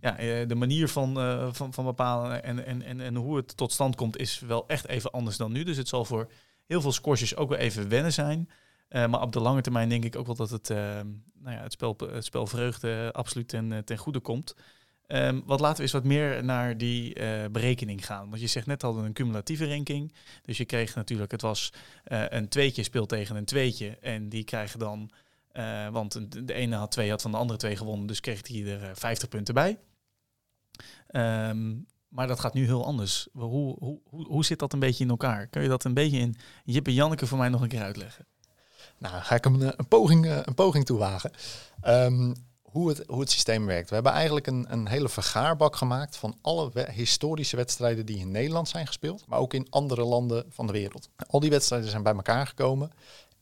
ja, 0.00 0.12
de 0.46 0.54
manier 0.54 0.88
van, 0.88 1.14
van, 1.54 1.72
van 1.72 1.84
bepalen 1.84 2.42
en, 2.44 2.66
en, 2.66 2.82
en, 2.82 3.00
en 3.00 3.14
hoe 3.16 3.36
het 3.36 3.56
tot 3.56 3.72
stand 3.72 3.94
komt 3.96 4.16
is 4.16 4.38
wel 4.40 4.68
echt 4.68 4.88
even 4.88 5.10
anders 5.10 5.36
dan 5.36 5.52
nu. 5.52 5.62
Dus 5.62 5.76
het 5.76 5.88
zal 5.88 6.04
voor 6.04 6.30
heel 6.66 6.80
veel 6.80 6.92
squashers 6.92 7.36
ook 7.36 7.48
wel 7.48 7.58
even 7.58 7.88
wennen 7.88 8.12
zijn. 8.12 8.48
Maar 8.88 9.20
op 9.22 9.32
de 9.32 9.40
lange 9.40 9.60
termijn 9.60 9.88
denk 9.88 10.04
ik 10.04 10.16
ook 10.16 10.26
wel 10.26 10.34
dat 10.36 10.50
het, 10.50 10.70
eh, 10.70 10.76
nou 11.38 11.56
ja, 11.56 11.62
het, 11.62 11.72
spel, 11.72 11.96
het 12.12 12.24
spel 12.24 12.46
vreugde 12.46 13.10
absoluut 13.12 13.48
ten, 13.48 13.82
ten 13.84 13.96
goede 13.96 14.20
komt. 14.20 14.54
Ehm, 15.06 15.40
wat 15.44 15.60
laten 15.60 15.76
we 15.76 15.82
eens 15.82 15.92
wat 15.92 16.04
meer 16.04 16.44
naar 16.44 16.78
die 16.78 17.14
eh, 17.14 17.50
berekening 17.50 18.06
gaan. 18.06 18.28
Want 18.28 18.40
je 18.40 18.46
zegt 18.46 18.66
net 18.66 18.84
al 18.84 18.98
een 18.98 19.12
cumulatieve 19.12 19.68
ranking. 19.68 20.12
Dus 20.42 20.56
je 20.56 20.64
kreeg 20.64 20.94
natuurlijk, 20.94 21.30
het 21.30 21.42
was 21.42 21.72
eh, 22.04 22.24
een 22.28 22.48
tweetje 22.48 22.82
speelt 22.82 23.08
tegen 23.08 23.36
een 23.36 23.44
tweetje. 23.44 23.98
En 24.00 24.28
die 24.28 24.44
krijgen 24.44 24.78
dan, 24.78 25.10
eh, 25.52 25.88
want 25.88 26.46
de 26.46 26.54
ene 26.54 26.76
had 26.76 26.90
twee, 26.90 27.10
had 27.10 27.22
van 27.22 27.30
de 27.30 27.36
andere 27.36 27.58
twee 27.58 27.76
gewonnen. 27.76 28.06
Dus 28.06 28.20
kreeg 28.20 28.48
hij 28.48 28.64
er 28.64 28.82
eh, 28.82 28.90
50 28.94 29.28
punten 29.28 29.54
bij. 29.54 29.78
Ehm, 31.06 31.74
maar 32.08 32.26
dat 32.26 32.40
gaat 32.40 32.54
nu 32.54 32.64
heel 32.64 32.84
anders. 32.84 33.28
Hoe, 33.32 33.76
hoe, 33.78 34.00
hoe, 34.04 34.26
hoe 34.26 34.44
zit 34.44 34.58
dat 34.58 34.72
een 34.72 34.78
beetje 34.78 35.04
in 35.04 35.10
elkaar? 35.10 35.46
Kun 35.46 35.62
je 35.62 35.68
dat 35.68 35.84
een 35.84 35.94
beetje 35.94 36.18
in 36.18 36.36
Jip 36.64 36.86
en 36.86 36.92
Janneke 36.92 37.26
voor 37.26 37.38
mij 37.38 37.48
nog 37.48 37.60
een 37.60 37.68
keer 37.68 37.82
uitleggen? 37.82 38.26
Nou, 38.98 39.22
ga 39.22 39.34
ik 39.34 39.44
hem 39.44 39.60
een, 39.60 39.88
poging, 39.88 40.26
een 40.26 40.54
poging 40.54 40.84
toewagen. 40.84 41.30
Ehm, 41.80 42.32
hoe, 42.76 42.88
het, 42.88 43.02
hoe 43.06 43.20
het 43.20 43.30
systeem 43.30 43.66
werkt. 43.66 43.88
We 43.88 43.94
hebben 43.94 44.12
eigenlijk 44.12 44.46
een, 44.46 44.66
een 44.68 44.88
hele 44.88 45.08
vergaarbak 45.08 45.76
gemaakt 45.76 46.16
van 46.16 46.38
alle 46.42 46.70
historische 46.90 47.56
wedstrijden 47.56 48.06
die 48.06 48.18
in 48.18 48.30
Nederland 48.30 48.68
zijn 48.68 48.86
gespeeld, 48.86 49.26
maar 49.26 49.38
ook 49.38 49.54
in 49.54 49.66
andere 49.70 50.04
landen 50.04 50.44
van 50.48 50.66
de 50.66 50.72
wereld. 50.72 51.08
Al 51.26 51.40
die 51.40 51.50
wedstrijden 51.50 51.90
zijn 51.90 52.02
bij 52.02 52.14
elkaar 52.14 52.46
gekomen. 52.46 52.90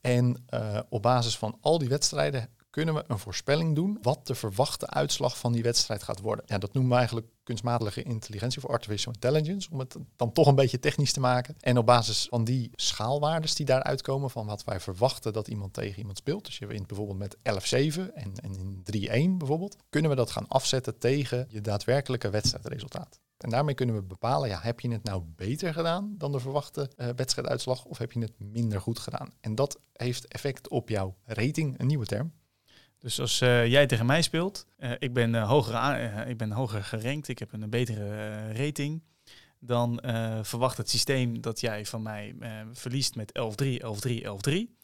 En 0.01 0.43
eh, 0.47 0.79
op 0.89 1.01
basis 1.01 1.37
van 1.37 1.57
al 1.61 1.77
die 1.77 1.89
wedstrijden 1.89 2.49
kunnen 2.69 2.93
we 2.93 3.03
een 3.07 3.19
voorspelling 3.19 3.75
doen 3.75 3.97
wat 4.01 4.27
de 4.27 4.35
verwachte 4.35 4.87
uitslag 4.89 5.37
van 5.37 5.51
die 5.51 5.63
wedstrijd 5.63 6.03
gaat 6.03 6.19
worden. 6.19 6.45
Ja, 6.47 6.57
dat 6.57 6.73
noemen 6.73 6.91
we 6.91 6.97
eigenlijk 6.97 7.27
kunstmatige 7.45 8.03
intelligentie 8.03 8.63
of 8.63 8.69
artificial 8.69 9.13
intelligence, 9.13 9.69
om 9.71 9.79
het 9.79 9.95
dan 10.15 10.31
toch 10.31 10.47
een 10.47 10.55
beetje 10.55 10.79
technisch 10.79 11.13
te 11.13 11.19
maken. 11.19 11.55
En 11.59 11.77
op 11.77 11.85
basis 11.85 12.27
van 12.29 12.43
die 12.43 12.71
schaalwaardes 12.75 13.55
die 13.55 13.65
daaruit 13.65 14.01
komen 14.01 14.29
van 14.29 14.45
wat 14.45 14.63
wij 14.63 14.79
verwachten 14.79 15.33
dat 15.33 15.47
iemand 15.47 15.73
tegen 15.73 15.99
iemand 15.99 16.17
speelt, 16.17 16.45
dus 16.45 16.57
je 16.57 16.65
wint 16.65 16.87
bijvoorbeeld 16.87 17.17
met 17.17 17.37
11-7 17.37 18.13
en, 18.13 18.33
en 18.35 18.55
in 18.55 19.33
3-1 19.33 19.37
bijvoorbeeld, 19.37 19.77
kunnen 19.89 20.09
we 20.09 20.17
dat 20.17 20.31
gaan 20.31 20.47
afzetten 20.47 20.97
tegen 20.97 21.47
je 21.49 21.61
daadwerkelijke 21.61 22.29
wedstrijdresultaat. 22.29 23.19
En 23.37 23.49
daarmee 23.49 23.75
kunnen 23.75 23.95
we 23.95 24.01
bepalen, 24.01 24.49
ja, 24.49 24.59
heb 24.61 24.79
je 24.79 24.91
het 24.91 25.03
nou 25.03 25.23
beter 25.35 25.73
gedaan 25.73 26.15
dan 26.17 26.31
de 26.31 26.39
verwachte 26.39 26.91
eh, 26.95 27.09
wedstrijduitslag 27.15 27.85
of 27.85 27.97
heb 27.97 28.11
je 28.11 28.19
het 28.19 28.33
minder 28.37 28.81
goed 28.81 28.99
gedaan? 28.99 29.33
En 29.41 29.55
dat 29.55 29.79
heeft 29.93 30.27
effect 30.27 30.69
op 30.69 30.89
jouw 30.89 31.15
rating, 31.23 31.79
een 31.79 31.87
nieuwe 31.87 32.05
term. 32.05 32.33
Dus 33.05 33.19
als 33.19 33.41
eh, 33.41 33.67
jij 33.67 33.85
tegen 33.85 34.05
mij 34.05 34.21
speelt, 34.21 34.65
eh, 34.77 34.91
ik, 34.99 35.13
ben, 35.13 35.35
eh, 35.35 35.49
hoger 35.49 36.27
ik 36.27 36.37
ben 36.37 36.51
hoger 36.51 36.83
gerankt, 36.83 37.27
ik 37.27 37.39
heb 37.39 37.53
een 37.53 37.69
betere 37.69 38.51
rating, 38.53 39.03
dan 39.59 39.99
verwacht 40.41 40.77
het 40.77 40.89
systeem 40.89 41.41
dat 41.41 41.59
jij 41.59 41.85
van 41.85 42.01
mij 42.01 42.35
verliest 42.73 43.15
met 43.15 43.31
11-3, 43.31 43.81
11-3, 43.81 44.23
11-3. 44.23 44.75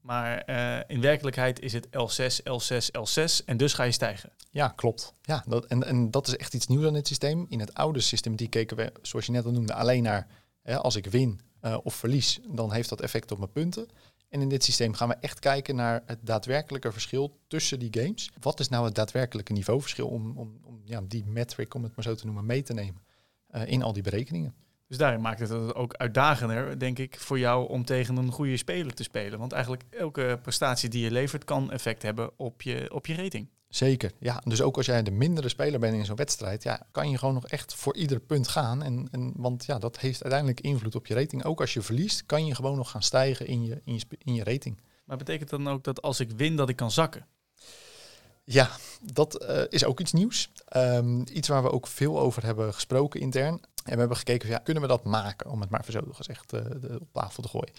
Maar 0.00 0.48
in 0.86 1.00
werkelijkheid 1.00 1.60
is 1.60 1.72
het 1.72 1.86
L6, 1.86 2.40
L6, 2.42 2.86
L6 2.98 3.44
en 3.44 3.56
dus 3.56 3.72
ga 3.72 3.82
je 3.82 3.92
stijgen. 3.92 4.32
Ja, 4.50 4.68
klopt. 4.68 5.14
Ja, 5.22 5.44
dat, 5.46 5.64
en, 5.66 5.84
en 5.84 6.10
dat 6.10 6.26
is 6.26 6.36
echt 6.36 6.54
iets 6.54 6.66
nieuws 6.66 6.86
aan 6.86 6.94
het 6.94 7.06
systeem. 7.06 7.46
In 7.48 7.60
het 7.60 7.74
oude 7.74 8.00
systematiek 8.00 8.50
keken 8.50 8.76
we, 8.76 8.92
zoals 9.02 9.26
je 9.26 9.32
net 9.32 9.44
al 9.44 9.52
noemde, 9.52 9.74
alleen 9.74 10.02
naar 10.02 10.26
hè, 10.62 10.78
als 10.78 10.96
ik 10.96 11.06
win 11.06 11.40
of 11.82 11.94
verlies, 11.94 12.40
dan 12.48 12.72
heeft 12.72 12.88
dat 12.88 13.00
effect 13.00 13.30
op 13.30 13.38
mijn 13.38 13.52
punten. 13.52 13.88
En 14.28 14.40
in 14.40 14.48
dit 14.48 14.64
systeem 14.64 14.94
gaan 14.94 15.08
we 15.08 15.16
echt 15.20 15.38
kijken 15.38 15.76
naar 15.76 16.02
het 16.06 16.18
daadwerkelijke 16.22 16.92
verschil 16.92 17.38
tussen 17.46 17.78
die 17.78 18.00
games. 18.00 18.30
Wat 18.40 18.60
is 18.60 18.68
nou 18.68 18.84
het 18.84 18.94
daadwerkelijke 18.94 19.52
niveauverschil 19.52 20.08
om, 20.08 20.38
om, 20.38 20.58
om 20.64 20.80
ja, 20.84 21.00
die 21.00 21.24
metric, 21.24 21.74
om 21.74 21.82
het 21.82 21.96
maar 21.96 22.04
zo 22.04 22.14
te 22.14 22.24
noemen, 22.24 22.46
mee 22.46 22.62
te 22.62 22.72
nemen 22.72 23.02
uh, 23.50 23.66
in 23.66 23.82
al 23.82 23.92
die 23.92 24.02
berekeningen. 24.02 24.54
Dus 24.88 24.96
daarin 24.96 25.20
maakt 25.20 25.40
het 25.40 25.48
het 25.48 25.74
ook 25.74 25.94
uitdagender, 25.94 26.78
denk 26.78 26.98
ik, 26.98 27.20
voor 27.20 27.38
jou 27.38 27.68
om 27.68 27.84
tegen 27.84 28.16
een 28.16 28.32
goede 28.32 28.56
speler 28.56 28.94
te 28.94 29.02
spelen. 29.02 29.38
Want 29.38 29.52
eigenlijk 29.52 29.82
elke 29.90 30.38
prestatie 30.42 30.88
die 30.88 31.04
je 31.04 31.10
levert 31.10 31.44
kan 31.44 31.72
effect 31.72 32.02
hebben 32.02 32.38
op 32.38 32.62
je, 32.62 32.90
op 32.92 33.06
je 33.06 33.14
rating. 33.14 33.48
Zeker, 33.68 34.12
ja. 34.18 34.42
Dus 34.44 34.62
ook 34.62 34.76
als 34.76 34.86
jij 34.86 35.02
de 35.02 35.10
mindere 35.10 35.48
speler 35.48 35.80
bent 35.80 35.94
in 35.94 36.04
zo'n 36.04 36.16
wedstrijd, 36.16 36.62
ja, 36.62 36.86
kan 36.90 37.10
je 37.10 37.18
gewoon 37.18 37.34
nog 37.34 37.46
echt 37.46 37.74
voor 37.74 37.96
ieder 37.96 38.20
punt 38.20 38.48
gaan. 38.48 38.82
En, 38.82 39.08
en, 39.10 39.32
want 39.36 39.64
ja, 39.64 39.78
dat 39.78 39.98
heeft 39.98 40.22
uiteindelijk 40.22 40.60
invloed 40.60 40.94
op 40.94 41.06
je 41.06 41.14
rating. 41.14 41.44
Ook 41.44 41.60
als 41.60 41.72
je 41.72 41.82
verliest, 41.82 42.26
kan 42.26 42.46
je 42.46 42.54
gewoon 42.54 42.76
nog 42.76 42.90
gaan 42.90 43.02
stijgen 43.02 43.46
in 43.46 43.64
je, 43.64 43.80
in 43.84 43.94
je, 43.94 44.04
in 44.18 44.34
je 44.34 44.44
rating. 44.44 44.80
Maar 45.04 45.16
betekent 45.16 45.50
dan 45.50 45.68
ook 45.68 45.84
dat 45.84 46.02
als 46.02 46.20
ik 46.20 46.30
win, 46.30 46.56
dat 46.56 46.68
ik 46.68 46.76
kan 46.76 46.90
zakken? 46.90 47.26
Ja, 48.44 48.70
dat 49.02 49.42
uh, 49.42 49.62
is 49.68 49.84
ook 49.84 50.00
iets 50.00 50.12
nieuws. 50.12 50.52
Um, 50.76 51.24
iets 51.32 51.48
waar 51.48 51.62
we 51.62 51.70
ook 51.70 51.86
veel 51.86 52.20
over 52.20 52.44
hebben 52.44 52.74
gesproken 52.74 53.20
intern. 53.20 53.54
En 53.84 53.92
we 53.92 53.98
hebben 53.98 54.16
gekeken, 54.16 54.48
ja, 54.48 54.58
kunnen 54.58 54.82
we 54.82 54.88
dat 54.88 55.04
maken, 55.04 55.50
om 55.50 55.60
het 55.60 55.70
maar 55.70 55.84
zo 55.88 56.00
gezegd 56.10 56.52
uh, 56.52 56.60
de, 56.80 56.98
op 57.00 57.12
tafel 57.12 57.42
te 57.42 57.48
gooien. 57.48 57.72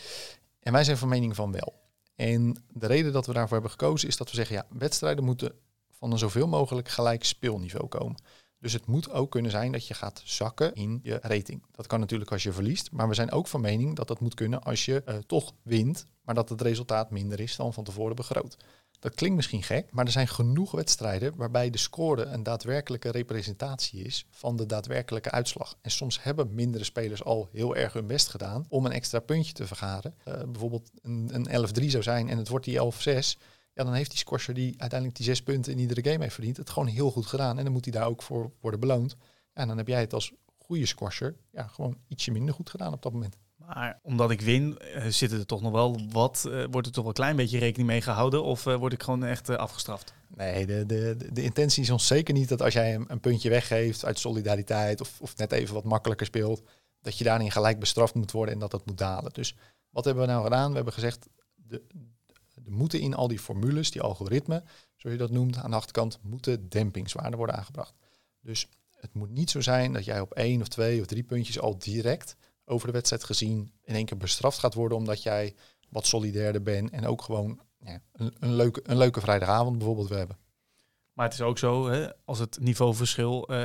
En 0.59 0.73
wij 0.73 0.83
zijn 0.83 0.97
van 0.97 1.09
mening 1.09 1.35
van 1.35 1.51
wel. 1.51 1.79
En 2.15 2.63
de 2.73 2.87
reden 2.87 3.13
dat 3.13 3.25
we 3.25 3.33
daarvoor 3.33 3.53
hebben 3.53 3.71
gekozen 3.71 4.07
is 4.07 4.17
dat 4.17 4.29
we 4.29 4.35
zeggen, 4.35 4.55
ja, 4.55 4.65
wedstrijden 4.69 5.23
moeten 5.23 5.53
van 5.99 6.11
een 6.11 6.17
zoveel 6.17 6.47
mogelijk 6.47 6.87
gelijk 6.87 7.23
speelniveau 7.23 7.87
komen. 7.87 8.21
Dus 8.59 8.73
het 8.73 8.85
moet 8.85 9.11
ook 9.11 9.31
kunnen 9.31 9.51
zijn 9.51 9.71
dat 9.71 9.87
je 9.87 9.93
gaat 9.93 10.21
zakken 10.25 10.73
in 10.73 10.99
je 11.03 11.19
rating. 11.21 11.63
Dat 11.71 11.87
kan 11.87 11.99
natuurlijk 11.99 12.31
als 12.31 12.43
je 12.43 12.51
verliest, 12.51 12.91
maar 12.91 13.07
we 13.07 13.13
zijn 13.13 13.31
ook 13.31 13.47
van 13.47 13.61
mening 13.61 13.95
dat 13.95 14.07
dat 14.07 14.19
moet 14.19 14.33
kunnen 14.33 14.63
als 14.63 14.85
je 14.85 15.03
uh, 15.07 15.15
toch 15.15 15.53
wint, 15.63 16.05
maar 16.21 16.35
dat 16.35 16.49
het 16.49 16.61
resultaat 16.61 17.11
minder 17.11 17.39
is 17.39 17.55
dan 17.55 17.73
van 17.73 17.83
tevoren 17.83 18.15
begroot. 18.15 18.57
Dat 18.99 19.15
klinkt 19.15 19.35
misschien 19.35 19.63
gek, 19.63 19.91
maar 19.91 20.05
er 20.05 20.11
zijn 20.11 20.27
genoeg 20.27 20.71
wedstrijden 20.71 21.35
waarbij 21.35 21.69
de 21.69 21.77
score 21.77 22.23
een 22.23 22.43
daadwerkelijke 22.43 23.11
representatie 23.11 24.03
is 24.03 24.25
van 24.29 24.55
de 24.55 24.65
daadwerkelijke 24.65 25.31
uitslag. 25.31 25.75
En 25.81 25.91
soms 25.91 26.23
hebben 26.23 26.53
mindere 26.55 26.83
spelers 26.83 27.23
al 27.23 27.49
heel 27.51 27.75
erg 27.75 27.93
hun 27.93 28.07
best 28.07 28.27
gedaan 28.27 28.65
om 28.69 28.85
een 28.85 28.91
extra 28.91 29.19
puntje 29.19 29.53
te 29.53 29.67
vergaren. 29.67 30.15
Uh, 30.27 30.33
bijvoorbeeld 30.43 30.91
een, 31.01 31.29
een 31.53 31.67
11-3 31.81 31.85
zou 31.85 32.03
zijn 32.03 32.29
en 32.29 32.37
het 32.37 32.47
wordt 32.47 32.65
die 32.65 32.79
11-6 33.35 33.39
ja, 33.79 33.85
dan 33.85 33.93
heeft 33.93 34.09
die 34.09 34.19
scorcher 34.19 34.53
die 34.53 34.73
uiteindelijk 34.77 35.19
die 35.19 35.27
zes 35.27 35.43
punten 35.43 35.71
in 35.71 35.79
iedere 35.79 36.09
game 36.09 36.23
heeft 36.23 36.33
verdiend, 36.33 36.57
het 36.57 36.69
gewoon 36.69 36.87
heel 36.87 37.11
goed 37.11 37.25
gedaan. 37.25 37.57
En 37.57 37.63
dan 37.63 37.73
moet 37.73 37.85
hij 37.85 37.93
daar 37.93 38.07
ook 38.07 38.21
voor 38.21 38.51
worden 38.61 38.79
beloond. 38.79 39.15
En 39.53 39.67
dan 39.67 39.77
heb 39.77 39.87
jij 39.87 39.99
het 39.99 40.13
als 40.13 40.31
goede 40.57 40.85
scorcher 40.85 41.35
ja, 41.51 41.67
gewoon 41.67 41.97
ietsje 42.07 42.31
minder 42.31 42.53
goed 42.53 42.69
gedaan 42.69 42.93
op 42.93 43.01
dat 43.01 43.13
moment. 43.13 43.37
Maar 43.55 43.99
omdat 44.03 44.31
ik 44.31 44.41
win, 44.41 44.77
uh, 44.95 45.05
zit 45.05 45.31
er 45.31 45.45
toch 45.45 45.61
nog 45.61 45.71
wel 45.71 45.99
wat, 46.11 46.45
uh, 46.47 46.65
wordt 46.71 46.87
er 46.87 46.93
toch 46.93 47.03
wel 47.03 47.07
een 47.07 47.13
klein 47.13 47.35
beetje 47.35 47.59
rekening 47.59 47.89
mee 47.89 48.01
gehouden? 48.01 48.43
Of 48.43 48.65
uh, 48.65 48.75
word 48.75 48.93
ik 48.93 49.03
gewoon 49.03 49.23
echt 49.23 49.49
afgestraft? 49.49 50.13
Nee, 50.27 50.65
de, 50.65 50.85
de, 50.85 51.17
de 51.31 51.43
intentie 51.43 51.83
is 51.83 51.89
ons 51.89 52.07
zeker 52.07 52.33
niet 52.33 52.49
dat 52.49 52.61
als 52.61 52.73
jij 52.73 52.95
een, 52.95 53.05
een 53.07 53.19
puntje 53.19 53.49
weggeeft 53.49 54.05
uit 54.05 54.19
solidariteit 54.19 55.01
of, 55.01 55.21
of 55.21 55.37
net 55.37 55.51
even 55.51 55.73
wat 55.73 55.83
makkelijker 55.83 56.25
speelt, 56.25 56.61
dat 57.01 57.17
je 57.17 57.23
daarin 57.23 57.51
gelijk 57.51 57.79
bestraft 57.79 58.13
moet 58.13 58.31
worden 58.31 58.53
en 58.53 58.59
dat 58.59 58.71
dat 58.71 58.85
moet 58.85 58.97
dalen. 58.97 59.33
Dus 59.33 59.55
wat 59.89 60.05
hebben 60.05 60.23
we 60.23 60.29
nou 60.29 60.43
gedaan? 60.43 60.69
We 60.69 60.75
hebben 60.75 60.93
gezegd, 60.93 61.27
de, 61.55 61.81
moeten 62.71 62.99
in 62.99 63.13
al 63.13 63.27
die 63.27 63.39
formules, 63.39 63.91
die 63.91 64.01
algoritmen, 64.01 64.63
zoals 64.95 65.15
je 65.15 65.21
dat 65.21 65.31
noemt, 65.31 65.57
aan 65.57 65.69
de 65.69 65.75
achterkant, 65.75 66.19
moeten 66.21 66.69
dempingswaarden 66.69 67.37
worden 67.37 67.55
aangebracht. 67.55 67.93
Dus 68.41 68.67
het 68.95 69.13
moet 69.13 69.29
niet 69.29 69.49
zo 69.49 69.61
zijn 69.61 69.93
dat 69.93 70.05
jij 70.05 70.19
op 70.19 70.33
één 70.33 70.61
of 70.61 70.67
twee 70.67 70.99
of 70.99 71.05
drie 71.05 71.23
puntjes 71.23 71.59
al 71.59 71.77
direct 71.77 72.35
over 72.65 72.87
de 72.87 72.93
wedstrijd 72.93 73.23
gezien 73.23 73.71
in 73.83 73.95
één 73.95 74.05
keer 74.05 74.17
bestraft 74.17 74.59
gaat 74.59 74.73
worden 74.73 74.97
omdat 74.97 75.23
jij 75.23 75.55
wat 75.89 76.05
solidairder 76.05 76.63
bent 76.63 76.89
en 76.89 77.05
ook 77.05 77.21
gewoon 77.21 77.59
ja, 77.79 78.01
een, 78.11 78.35
een, 78.39 78.53
leuke, 78.53 78.81
een 78.83 78.97
leuke 78.97 79.21
vrijdagavond 79.21 79.77
bijvoorbeeld 79.77 80.07
wil 80.07 80.17
hebben. 80.17 80.37
Maar 81.19 81.27
het 81.27 81.37
is 81.37 81.45
ook 81.45 81.57
zo, 81.57 81.89
hè, 81.89 82.07
als 82.25 82.39
het 82.39 82.57
niveauverschil 82.61 83.51
uh, 83.51 83.59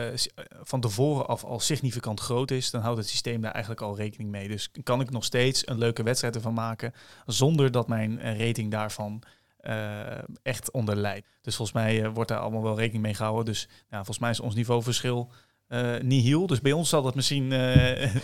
van 0.63 0.81
tevoren 0.81 1.27
af 1.27 1.45
al 1.45 1.61
significant 1.61 2.21
groot 2.21 2.51
is, 2.51 2.71
dan 2.71 2.81
houdt 2.81 2.99
het 2.99 3.09
systeem 3.09 3.41
daar 3.41 3.51
eigenlijk 3.51 3.83
al 3.83 3.97
rekening 3.97 4.31
mee. 4.31 4.49
Dus 4.49 4.71
kan 4.83 5.01
ik 5.01 5.11
nog 5.11 5.25
steeds 5.25 5.69
een 5.69 5.79
leuke 5.79 6.03
wedstrijd 6.03 6.35
ervan 6.35 6.55
maken, 6.55 6.95
zonder 7.27 7.71
dat 7.71 7.89
mijn 7.89 8.21
eh, 8.21 8.47
rating 8.47 8.71
daarvan 8.71 9.23
uh, 9.63 10.01
echt 10.43 10.71
onder 10.71 10.97
leidt. 10.97 11.27
Dus 11.43 11.57
volgens 11.57 11.77
mij 11.77 12.11
wordt 12.11 12.31
daar 12.31 12.39
allemaal 12.39 12.63
wel 12.63 12.79
rekening 12.79 13.03
mee 13.03 13.15
gehouden. 13.15 13.45
Dus 13.45 13.69
ja, 13.91 13.97
volgens 13.97 14.19
mij 14.19 14.31
is 14.31 14.41
ons 14.41 14.55
niveauverschil 14.55 15.31
uh, 15.69 16.01
nihil. 16.03 16.47
Dus 16.47 16.61
bij 16.61 16.73
ons 16.73 16.89
zal 16.89 17.03
dat 17.03 17.15
misschien 17.15 17.51
uh, 17.51 18.15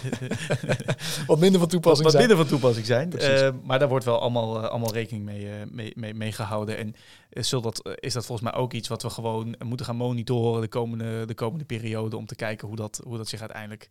wat 1.27 1.39
minder 1.39 1.61
van 1.61 1.69
toepassing 1.69 2.03
wat, 2.03 2.13
zijn. 2.13 2.27
minder 2.27 2.37
van 2.37 2.47
toepassing 2.47 2.87
zijn. 2.87 3.13
Uh, 3.21 3.49
maar 3.65 3.79
daar 3.79 3.89
wordt 3.89 4.05
wel 4.05 4.21
allemaal, 4.21 4.69
allemaal 4.69 4.93
rekening 4.93 5.25
mee, 5.25 5.49
mee, 5.71 5.93
mee, 5.97 6.15
mee, 6.15 6.33
gehouden. 6.33 6.77
En 6.77 6.95
zul 7.31 7.61
dat, 7.61 7.97
is 8.01 8.13
dat 8.13 8.27
volgens 8.27 8.51
mij 8.51 8.61
ook 8.61 8.73
iets 8.73 8.89
wat 8.89 9.03
we 9.03 9.11
gewoon 9.11 9.55
moeten 9.65 9.87
gaan 9.87 9.97
monitoren 9.97 10.61
de 10.61 10.69
komende, 10.69 11.25
de 11.27 11.35
komende 11.35 11.65
periode. 11.65 12.17
Om 12.17 12.27
te 12.27 12.35
kijken 12.35 12.69
hoe 12.69 12.77
dat, 12.77 13.01
hoe 13.05 13.17
dat 13.17 13.29
zich 13.29 13.41
uiteindelijk 13.41 13.89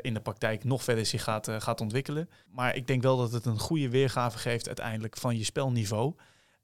in 0.00 0.14
de 0.14 0.20
praktijk 0.20 0.64
nog 0.64 0.84
verder 0.84 1.06
zich 1.06 1.22
gaat, 1.22 1.48
gaat 1.58 1.80
ontwikkelen. 1.80 2.30
Maar 2.50 2.76
ik 2.76 2.86
denk 2.86 3.02
wel 3.02 3.16
dat 3.16 3.32
het 3.32 3.44
een 3.44 3.58
goede 3.58 3.88
weergave 3.88 4.38
geeft 4.38 4.66
uiteindelijk 4.66 5.16
van 5.16 5.36
je 5.36 5.44
spelniveau. 5.44 6.14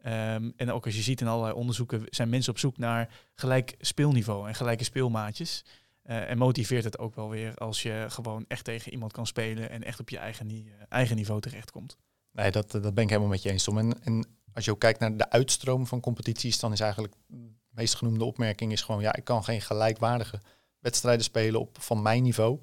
Um, 0.07 0.53
en 0.57 0.73
ook 0.73 0.85
als 0.85 0.97
je 0.97 1.03
ziet 1.03 1.21
in 1.21 1.27
allerlei 1.27 1.55
onderzoeken 1.55 2.05
zijn 2.09 2.29
mensen 2.29 2.53
op 2.53 2.59
zoek 2.59 2.79
naar 2.79 3.09
gelijk 3.35 3.75
speelniveau 3.81 4.49
en 4.49 4.55
gelijke 4.55 4.85
speelmaatjes. 4.85 5.65
En 6.03 6.39
motiveert 6.39 6.85
het 6.85 6.99
ook 6.99 7.15
wel 7.15 7.29
weer 7.29 7.55
als 7.55 7.83
je 7.83 8.05
gewoon 8.09 8.45
echt 8.49 8.65
tegen 8.65 8.93
iemand 8.93 9.13
kan 9.13 9.27
spelen 9.27 9.71
en 9.71 9.85
echt 9.85 10.01
op 10.01 10.09
je 10.09 10.19
eigen, 10.19 10.67
eigen 10.89 11.17
niveau 11.17 11.41
terechtkomt. 11.41 11.97
Nee, 12.33 12.51
dat, 12.51 12.71
dat 12.71 12.95
ben 12.95 13.05
ik 13.05 13.09
helemaal 13.09 13.31
met 13.31 13.43
je 13.43 13.51
eens, 13.51 13.65
Tom. 13.65 13.79
En, 13.79 14.03
en 14.03 14.27
als 14.55 14.65
je 14.65 14.71
ook 14.71 14.81
kijkt 14.81 15.01
naar 15.01 15.17
de 15.17 15.31
uitstroom 15.31 15.87
van 15.87 16.01
competities, 16.01 16.59
dan 16.59 16.73
is 16.73 16.81
eigenlijk 16.81 17.15
de 17.27 17.53
meest 17.71 17.95
genoemde 17.95 18.25
opmerking 18.25 18.73
is 18.73 18.83
gewoon, 18.83 19.01
ja, 19.01 19.17
ik 19.17 19.25
kan 19.25 19.45
geen 19.45 19.61
gelijkwaardige 19.61 20.41
wedstrijden 20.79 21.25
spelen 21.25 21.61
op 21.61 21.77
van 21.81 22.03
mijn 22.03 22.23
niveau. 22.23 22.61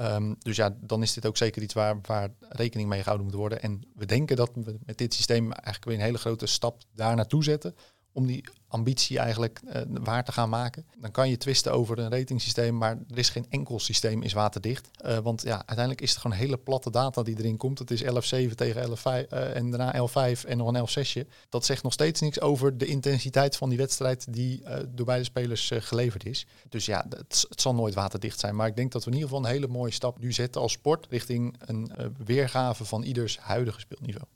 Um, 0.00 0.36
dus 0.38 0.56
ja, 0.56 0.76
dan 0.80 1.02
is 1.02 1.12
dit 1.12 1.26
ook 1.26 1.36
zeker 1.36 1.62
iets 1.62 1.74
waar, 1.74 1.98
waar 2.02 2.30
rekening 2.38 2.88
mee 2.88 2.98
gehouden 2.98 3.26
moet 3.26 3.36
worden. 3.36 3.62
En 3.62 3.82
we 3.94 4.06
denken 4.06 4.36
dat 4.36 4.50
we 4.54 4.78
met 4.84 4.98
dit 4.98 5.14
systeem 5.14 5.52
eigenlijk 5.52 5.84
weer 5.84 5.94
een 5.94 6.00
hele 6.00 6.18
grote 6.18 6.46
stap 6.46 6.82
daar 6.94 7.16
naartoe 7.16 7.44
zetten 7.44 7.74
om 8.16 8.26
die 8.26 8.44
ambitie 8.68 9.18
eigenlijk 9.18 9.60
uh, 9.64 9.82
waar 9.88 10.24
te 10.24 10.32
gaan 10.32 10.48
maken. 10.48 10.84
Dan 11.00 11.10
kan 11.10 11.28
je 11.28 11.36
twisten 11.36 11.72
over 11.72 11.98
een 11.98 12.10
ratingsysteem, 12.10 12.76
maar 12.76 12.98
er 13.10 13.18
is 13.18 13.28
geen 13.28 13.46
enkel 13.48 13.78
systeem 13.80 14.22
is 14.22 14.32
waterdicht. 14.32 14.90
Uh, 15.06 15.18
want 15.18 15.42
ja, 15.42 15.56
uiteindelijk 15.56 16.00
is 16.00 16.10
het 16.10 16.18
gewoon 16.18 16.36
hele 16.36 16.56
platte 16.56 16.90
data 16.90 17.22
die 17.22 17.38
erin 17.38 17.56
komt. 17.56 17.78
Het 17.78 17.90
is 17.90 18.02
11.7 18.02 18.54
tegen 18.54 18.88
11.5 18.88 18.96
uh, 19.04 19.56
en 19.56 19.70
daarna 19.70 20.08
11.5 20.36 20.48
en 20.48 20.56
nog 20.56 20.96
een 20.96 21.24
11.6. 21.24 21.28
Dat 21.48 21.64
zegt 21.64 21.82
nog 21.82 21.92
steeds 21.92 22.20
niks 22.20 22.40
over 22.40 22.78
de 22.78 22.86
intensiteit 22.86 23.56
van 23.56 23.68
die 23.68 23.78
wedstrijd 23.78 24.32
die 24.32 24.62
door 24.88 25.06
beide 25.06 25.24
spelers 25.24 25.70
geleverd 25.74 26.26
is. 26.26 26.46
Dus 26.68 26.86
ja, 26.86 27.06
het, 27.08 27.46
het, 27.48 27.60
zal 27.60 27.74
nooit 27.74 27.94
waterdicht 27.94 28.40
zijn. 28.40 28.56
Maar 28.56 28.66
ik 28.66 28.76
denk 28.76 28.92
dat 28.92 29.04
we 29.04 29.10
in 29.10 29.16
ieder 29.16 29.28
geval 29.30 29.44
een 29.44 29.52
hele 29.52 29.68
mooie 29.68 29.92
stap 29.92 30.18
nu 30.18 30.32
zetten 30.32 30.60
als 30.60 30.72
sport 30.72 31.06
richting 31.10 31.54
een 31.58 31.90
weergave 32.24 32.84
van 32.84 33.02
ieders 33.02 33.38
huidige 33.38 33.80
speelniveau. 33.80 34.26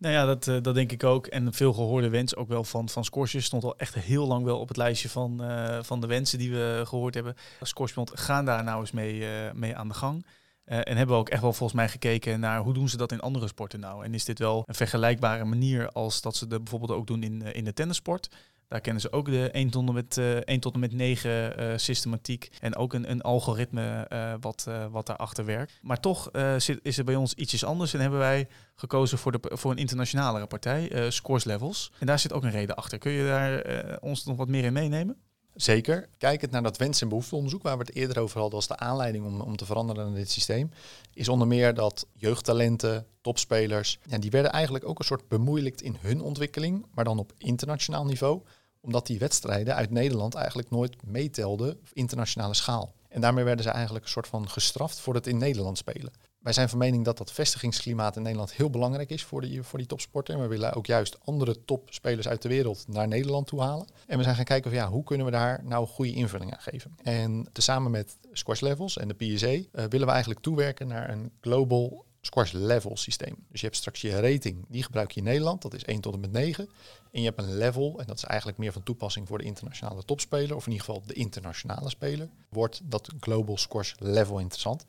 Nou 0.00 0.14
ja, 0.14 0.26
dat, 0.26 0.46
uh, 0.46 0.56
dat 0.62 0.74
denk 0.74 0.92
ik 0.92 1.04
ook. 1.04 1.26
En 1.26 1.52
veel 1.52 1.72
gehoorde 1.72 2.08
wens 2.08 2.36
ook 2.36 2.48
wel 2.48 2.64
van, 2.64 2.88
van 2.88 3.04
Scorsese 3.04 3.44
stond 3.44 3.64
al 3.64 3.76
echt 3.76 3.94
heel 3.94 4.26
lang 4.26 4.44
wel 4.44 4.58
op 4.58 4.68
het 4.68 4.76
lijstje 4.76 5.08
van, 5.08 5.44
uh, 5.44 5.78
van 5.82 6.00
de 6.00 6.06
wensen 6.06 6.38
die 6.38 6.50
we 6.50 6.82
gehoord 6.84 7.14
hebben. 7.14 7.34
Scorsese 7.62 8.06
gaan 8.12 8.44
daar 8.44 8.64
nou 8.64 8.80
eens 8.80 8.90
mee, 8.90 9.20
uh, 9.20 9.52
mee 9.52 9.76
aan 9.76 9.88
de 9.88 9.94
gang. 9.94 10.26
en 10.64 10.96
hebben 10.96 11.14
we 11.14 11.20
ook 11.20 11.28
echt 11.28 11.42
wel 11.42 11.52
volgens 11.52 11.78
mij 11.78 11.88
gekeken 11.88 12.40
naar 12.40 12.60
hoe 12.60 12.74
doen 12.74 12.88
ze 12.88 12.96
dat 12.96 13.12
in 13.12 13.20
andere 13.20 13.46
sporten 13.46 13.80
nou. 13.80 14.04
En 14.04 14.14
is 14.14 14.24
dit 14.24 14.38
wel 14.38 14.64
een 14.66 14.74
vergelijkbare 14.74 15.44
manier 15.44 15.88
als 15.88 16.20
dat 16.20 16.36
ze 16.36 16.46
dat 16.46 16.58
bijvoorbeeld 16.58 16.92
ook 16.92 17.06
doen 17.06 17.22
in, 17.22 17.42
in 17.42 17.64
de 17.64 17.72
tennissport. 17.72 18.28
Daar 18.70 18.80
kennen 18.80 19.02
ze 19.02 19.12
ook 19.12 19.26
de 19.26 19.50
1 19.50 19.70
tot 19.70 19.88
en 19.88 19.94
met, 19.94 20.16
uh, 20.16 20.36
1 20.36 20.60
tot 20.60 20.74
en 20.74 20.80
met 20.80 20.92
9 20.92 21.60
uh, 21.60 21.72
systematiek. 21.76 22.48
En 22.60 22.76
ook 22.76 22.92
een, 22.92 23.10
een 23.10 23.22
algoritme 23.22 24.06
uh, 24.12 24.34
wat, 24.40 24.66
wat 24.90 25.06
daarachter 25.06 25.44
werkt. 25.44 25.72
Maar 25.82 26.00
toch 26.00 26.30
zit, 26.58 26.78
is 26.82 26.98
er 26.98 27.04
bij 27.04 27.14
ons 27.14 27.34
ietsjes 27.34 27.64
anders. 27.64 27.94
En 27.94 28.00
hebben 28.00 28.18
wij 28.18 28.48
gekozen 28.74 29.18
voor, 29.18 29.32
de, 29.32 29.40
voor 29.42 29.70
een 29.70 29.76
internationalere 29.76 30.46
partij, 30.46 31.10
Scores 31.10 31.44
Levels. 31.44 31.92
En 31.98 32.06
daar 32.06 32.18
zit 32.18 32.32
ook 32.32 32.42
een 32.42 32.50
reden 32.50 32.76
achter. 32.76 32.98
Kun 32.98 33.12
je 33.12 33.24
daar 33.24 33.98
ons 34.00 34.24
nog 34.24 34.36
wat 34.36 34.48
meer 34.48 34.64
in 34.64 34.72
meenemen? 34.72 35.16
Zeker. 35.54 36.08
Kijkend 36.18 36.50
naar 36.50 36.62
dat 36.62 36.76
wens- 36.76 37.02
en 37.02 37.08
behoefteonderzoek 37.08 37.62
waar 37.62 37.78
we 37.78 37.84
het 37.84 37.94
eerder 37.94 38.18
over 38.18 38.40
hadden 38.40 38.56
als 38.56 38.66
de 38.68 38.76
aanleiding 38.76 39.26
om, 39.26 39.40
om 39.40 39.56
te 39.56 39.64
veranderen 39.64 40.06
in 40.06 40.14
dit 40.14 40.30
systeem, 40.30 40.70
is 41.14 41.28
onder 41.28 41.46
meer 41.46 41.74
dat 41.74 42.06
jeugdtalenten, 42.12 43.06
topspelers, 43.20 43.98
ja, 44.08 44.18
die 44.18 44.30
werden 44.30 44.52
eigenlijk 44.52 44.88
ook 44.88 44.98
een 44.98 45.04
soort 45.04 45.28
bemoeilijkt 45.28 45.82
in 45.82 45.96
hun 46.00 46.20
ontwikkeling, 46.20 46.86
maar 46.94 47.04
dan 47.04 47.18
op 47.18 47.32
internationaal 47.38 48.04
niveau 48.04 48.42
omdat 48.80 49.06
die 49.06 49.18
wedstrijden 49.18 49.74
uit 49.74 49.90
Nederland 49.90 50.34
eigenlijk 50.34 50.70
nooit 50.70 50.96
meetelden 51.06 51.70
op 51.70 51.88
internationale 51.92 52.54
schaal. 52.54 52.94
En 53.08 53.20
daarmee 53.20 53.44
werden 53.44 53.64
ze 53.64 53.70
eigenlijk 53.70 54.04
een 54.04 54.10
soort 54.10 54.26
van 54.26 54.48
gestraft 54.48 55.00
voor 55.00 55.14
het 55.14 55.26
in 55.26 55.38
Nederland 55.38 55.78
spelen. 55.78 56.12
Wij 56.40 56.52
zijn 56.52 56.68
van 56.68 56.78
mening 56.78 57.04
dat 57.04 57.18
dat 57.18 57.32
vestigingsklimaat 57.32 58.16
in 58.16 58.22
Nederland 58.22 58.52
heel 58.52 58.70
belangrijk 58.70 59.10
is 59.10 59.24
voor 59.24 59.40
die, 59.40 59.62
voor 59.62 59.78
die 59.78 59.88
topsporter. 59.88 60.34
En 60.34 60.40
we 60.40 60.46
willen 60.46 60.72
ook 60.72 60.86
juist 60.86 61.18
andere 61.24 61.64
topspelers 61.64 62.28
uit 62.28 62.42
de 62.42 62.48
wereld 62.48 62.84
naar 62.88 63.08
Nederland 63.08 63.46
toe 63.46 63.60
halen. 63.60 63.86
En 64.06 64.16
we 64.16 64.22
zijn 64.22 64.36
gaan 64.36 64.44
kijken 64.44 64.70
of 64.70 64.76
ja, 64.76 64.88
hoe 64.88 65.04
kunnen 65.04 65.26
we 65.26 65.32
daar 65.32 65.60
nou 65.64 65.86
goede 65.86 66.12
invulling 66.12 66.52
aan 66.52 66.60
geven. 66.60 66.94
En 67.02 67.48
tezamen 67.52 67.90
met 67.90 68.18
Squash 68.32 68.60
Levels 68.60 68.98
en 68.98 69.08
de 69.08 69.14
PSA 69.14 69.46
uh, 69.46 69.64
willen 69.72 70.06
we 70.06 70.12
eigenlijk 70.12 70.40
toewerken 70.40 70.88
naar 70.88 71.10
een 71.10 71.32
global 71.40 72.04
squash 72.20 72.52
level 72.52 72.96
systeem. 72.96 73.34
Dus 73.48 73.60
je 73.60 73.66
hebt 73.66 73.78
straks 73.78 74.00
je 74.00 74.20
rating, 74.20 74.64
die 74.68 74.82
gebruik 74.82 75.10
je 75.10 75.20
in 75.20 75.26
Nederland, 75.26 75.62
dat 75.62 75.74
is 75.74 75.84
1 75.84 76.00
tot 76.00 76.14
en 76.14 76.20
met 76.20 76.32
9. 76.32 76.68
En 77.12 77.20
je 77.20 77.26
hebt 77.26 77.42
een 77.42 77.56
level, 77.56 77.98
en 78.00 78.06
dat 78.06 78.16
is 78.16 78.24
eigenlijk 78.24 78.58
meer 78.58 78.72
van 78.72 78.82
toepassing 78.82 79.28
voor 79.28 79.38
de 79.38 79.44
internationale 79.44 80.04
topspeler, 80.04 80.56
of 80.56 80.66
in 80.66 80.72
ieder 80.72 80.86
geval 80.86 81.02
de 81.06 81.14
internationale 81.14 81.90
speler, 81.90 82.28
wordt 82.48 82.80
dat 82.84 83.12
global 83.20 83.56
squash 83.56 83.92
level 83.98 84.38
interessant. 84.38 84.84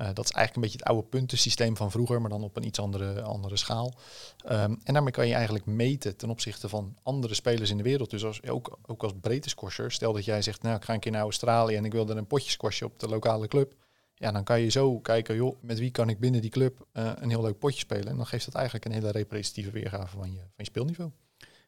Uh, 0.00 0.08
dat 0.14 0.24
is 0.24 0.30
eigenlijk 0.30 0.54
een 0.54 0.62
beetje 0.62 0.78
het 0.78 0.88
oude 0.88 1.08
puntensysteem 1.08 1.76
van 1.76 1.90
vroeger, 1.90 2.20
maar 2.20 2.30
dan 2.30 2.42
op 2.42 2.56
een 2.56 2.66
iets 2.66 2.78
andere, 2.78 3.22
andere 3.22 3.56
schaal. 3.56 3.94
Um, 4.44 4.80
en 4.84 4.94
daarmee 4.94 5.12
kan 5.12 5.28
je 5.28 5.34
eigenlijk 5.34 5.66
meten 5.66 6.16
ten 6.16 6.30
opzichte 6.30 6.68
van 6.68 6.96
andere 7.02 7.34
spelers 7.34 7.70
in 7.70 7.76
de 7.76 7.82
wereld. 7.82 8.10
Dus 8.10 8.24
als, 8.24 8.46
ook, 8.48 8.78
ook 8.86 9.02
als 9.02 9.12
breedte 9.20 9.48
squasher, 9.48 9.92
stel 9.92 10.12
dat 10.12 10.24
jij 10.24 10.42
zegt, 10.42 10.62
nou 10.62 10.76
ik 10.76 10.84
ga 10.84 10.94
een 10.94 11.00
keer 11.00 11.12
naar 11.12 11.22
Australië 11.22 11.76
en 11.76 11.84
ik 11.84 11.92
wil 11.92 12.08
er 12.08 12.16
een 12.16 12.26
potje 12.26 12.50
squashen 12.50 12.86
op 12.86 12.98
de 12.98 13.08
lokale 13.08 13.48
club. 13.48 13.74
Ja, 14.22 14.32
dan 14.32 14.44
kan 14.44 14.60
je 14.60 14.68
zo 14.68 15.00
kijken, 15.00 15.34
joh, 15.34 15.56
met 15.62 15.78
wie 15.78 15.90
kan 15.90 16.08
ik 16.08 16.18
binnen 16.18 16.40
die 16.40 16.50
club 16.50 16.86
uh, 16.92 17.10
een 17.14 17.28
heel 17.30 17.42
leuk 17.42 17.58
potje 17.58 17.78
spelen. 17.78 18.06
En 18.06 18.16
dan 18.16 18.26
geeft 18.26 18.44
dat 18.44 18.54
eigenlijk 18.54 18.84
een 18.84 18.92
hele 18.92 19.10
representatieve 19.10 19.70
weergave 19.70 20.16
van 20.16 20.32
je, 20.32 20.38
van 20.38 20.48
je 20.56 20.64
speelniveau. 20.64 21.10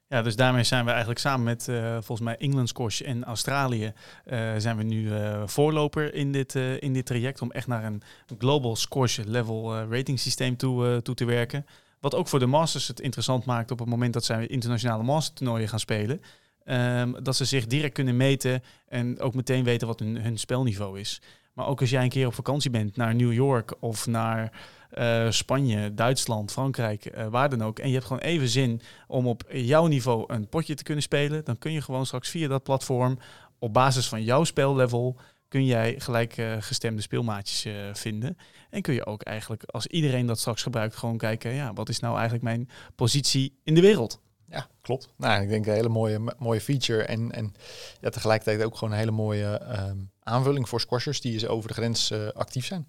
Ja, 0.09 0.23
dus 0.23 0.37
daarmee 0.37 0.65
zijn 0.65 0.85
we 0.85 0.91
eigenlijk 0.91 1.21
samen 1.21 1.45
met 1.45 1.67
uh, 1.69 1.93
volgens 1.93 2.21
mij 2.21 2.37
England 2.37 2.69
Squash 2.69 3.01
en 3.01 3.25
Australië 3.25 3.93
uh, 4.27 4.53
zijn 4.57 4.77
we 4.77 4.83
nu 4.83 5.11
voorloper 5.47 6.15
in 6.15 6.33
dit, 6.33 6.55
in 6.55 6.93
dit 6.93 7.07
traject 7.07 7.43
om 7.43 7.51
echt 7.51 7.67
naar 7.67 7.85
een 7.85 8.03
global 8.39 8.77
squash 8.77 9.19
level 9.19 9.75
rating 9.75 10.21
systeem 10.21 10.57
toe, 10.57 11.03
toe 11.03 11.15
te 11.15 11.25
werken. 11.25 11.67
Wat 12.01 12.15
ook 12.15 12.29
voor 12.29 12.39
de 12.39 12.47
masters 12.47 12.89
het 12.89 13.01
interessant 13.01 13.45
maakt 13.45 13.71
op 13.71 13.79
het 13.79 13.89
moment 13.89 14.13
dat 14.13 14.25
zij 14.25 14.47
internationale 14.47 15.03
master 15.03 15.35
toernooien 15.35 15.69
gaan 15.69 15.81
spelen. 15.81 16.21
Um, 16.67 17.23
dat 17.23 17.37
ze 17.37 17.45
zich 17.45 17.67
direct 17.67 17.95
kunnen 17.95 18.17
meten 18.17 18.63
en 18.89 19.21
ook 19.21 19.35
meteen 19.35 19.65
weten 19.65 19.87
wat 19.87 19.99
hun, 19.99 20.17
hun 20.21 20.39
spelniveau 20.39 21.01
is. 21.01 21.21
Maar 21.55 21.67
ook 21.67 21.81
als 21.81 21.91
jij 21.91 22.03
een 22.03 22.09
keer 22.09 22.27
op 22.27 22.35
vakantie 22.35 22.71
bent 22.71 22.97
naar 22.97 23.15
New 23.15 23.33
York 23.33 23.75
of 23.81 24.07
naar 24.07 24.53
uh, 24.99 25.31
Spanje, 25.31 25.95
Duitsland, 25.95 26.53
Frankrijk, 26.53 27.17
uh, 27.17 27.27
waar 27.27 27.49
dan 27.49 27.63
ook. 27.63 27.79
En 27.79 27.89
je 27.89 27.95
hebt 27.95 28.07
gewoon 28.07 28.23
even 28.23 28.49
zin 28.49 28.81
om 29.07 29.27
op 29.27 29.45
jouw 29.51 29.87
niveau 29.87 30.25
een 30.27 30.49
potje 30.49 30.75
te 30.75 30.83
kunnen 30.83 31.03
spelen. 31.03 31.45
Dan 31.45 31.59
kun 31.59 31.73
je 31.73 31.83
gewoon 31.83 32.07
straks 32.07 32.29
via 32.29 32.49
dat 32.49 32.63
platform 32.63 33.19
op 33.59 33.73
basis 33.73 34.09
van 34.09 34.23
jouw 34.23 34.45
spellevel 34.45 35.17
kun 35.49 35.65
jij 35.65 35.95
gelijk 35.99 36.37
uh, 36.37 36.57
gestemde 36.59 37.03
speelmaatjes 37.03 37.67
vinden. 37.93 38.37
En 38.71 38.83
kun 38.83 38.95
je 38.95 39.07
ook 39.07 39.23
eigenlijk, 39.23 39.63
als 39.65 39.87
iedereen 39.87 40.27
dat 40.27 40.39
straks 40.39 40.63
gebruikt, 40.63 40.97
gewoon 40.97 41.19
kijken, 41.19 41.55
ja, 41.55 41.73
wat 41.73 41.89
is 41.89 41.99
nou 41.99 42.15
eigenlijk 42.15 42.45
mijn 42.45 42.69
positie 42.95 43.59
in 43.65 43.75
de 43.75 43.81
wereld? 43.81 44.24
Ja, 44.55 44.69
klopt. 44.81 45.09
Nou, 45.17 45.43
ik 45.43 45.49
denk 45.49 45.67
een 45.67 45.73
hele 45.73 45.89
mooie, 45.89 46.35
mooie 46.39 46.61
feature 46.61 47.03
en, 47.03 47.33
en 47.33 47.55
ja, 48.01 48.11
tegelijkertijd 48.11 48.65
ook 48.65 48.77
gewoon 48.77 48.93
een 48.93 48.99
hele 48.99 49.11
mooie 49.11 49.61
um, 49.89 50.11
aanvulling 50.23 50.69
voor 50.69 50.81
squashers 50.81 51.21
die 51.21 51.33
eens 51.33 51.47
over 51.47 51.69
de 51.69 51.75
grens 51.75 52.13
actief 52.35 52.67
zijn. 52.67 52.87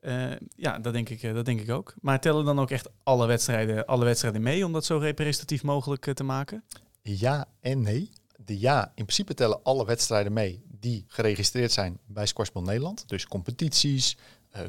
Uh, 0.00 0.32
ja, 0.56 0.78
dat 0.78 0.92
denk, 0.92 1.08
ik, 1.08 1.22
uh, 1.22 1.34
dat 1.34 1.44
denk 1.44 1.60
ik 1.60 1.70
ook. 1.70 1.94
Maar 2.00 2.20
tellen 2.20 2.44
dan 2.44 2.60
ook 2.60 2.70
echt 2.70 2.88
alle 3.02 3.26
wedstrijden, 3.26 3.86
alle 3.86 4.04
wedstrijden 4.04 4.42
mee 4.42 4.64
om 4.64 4.72
dat 4.72 4.84
zo 4.84 4.98
representatief 4.98 5.62
mogelijk 5.62 6.06
uh, 6.06 6.14
te 6.14 6.24
maken? 6.24 6.64
Ja 7.02 7.46
en 7.60 7.82
nee. 7.82 8.10
De 8.36 8.60
ja, 8.60 8.84
in 8.94 9.04
principe 9.04 9.34
tellen 9.34 9.62
alle 9.62 9.84
wedstrijden 9.84 10.32
mee 10.32 10.62
die 10.80 11.04
geregistreerd 11.08 11.72
zijn 11.72 11.98
bij 12.06 12.26
Squashball 12.26 12.62
Nederland. 12.62 13.08
Dus 13.08 13.26
competities, 13.26 14.16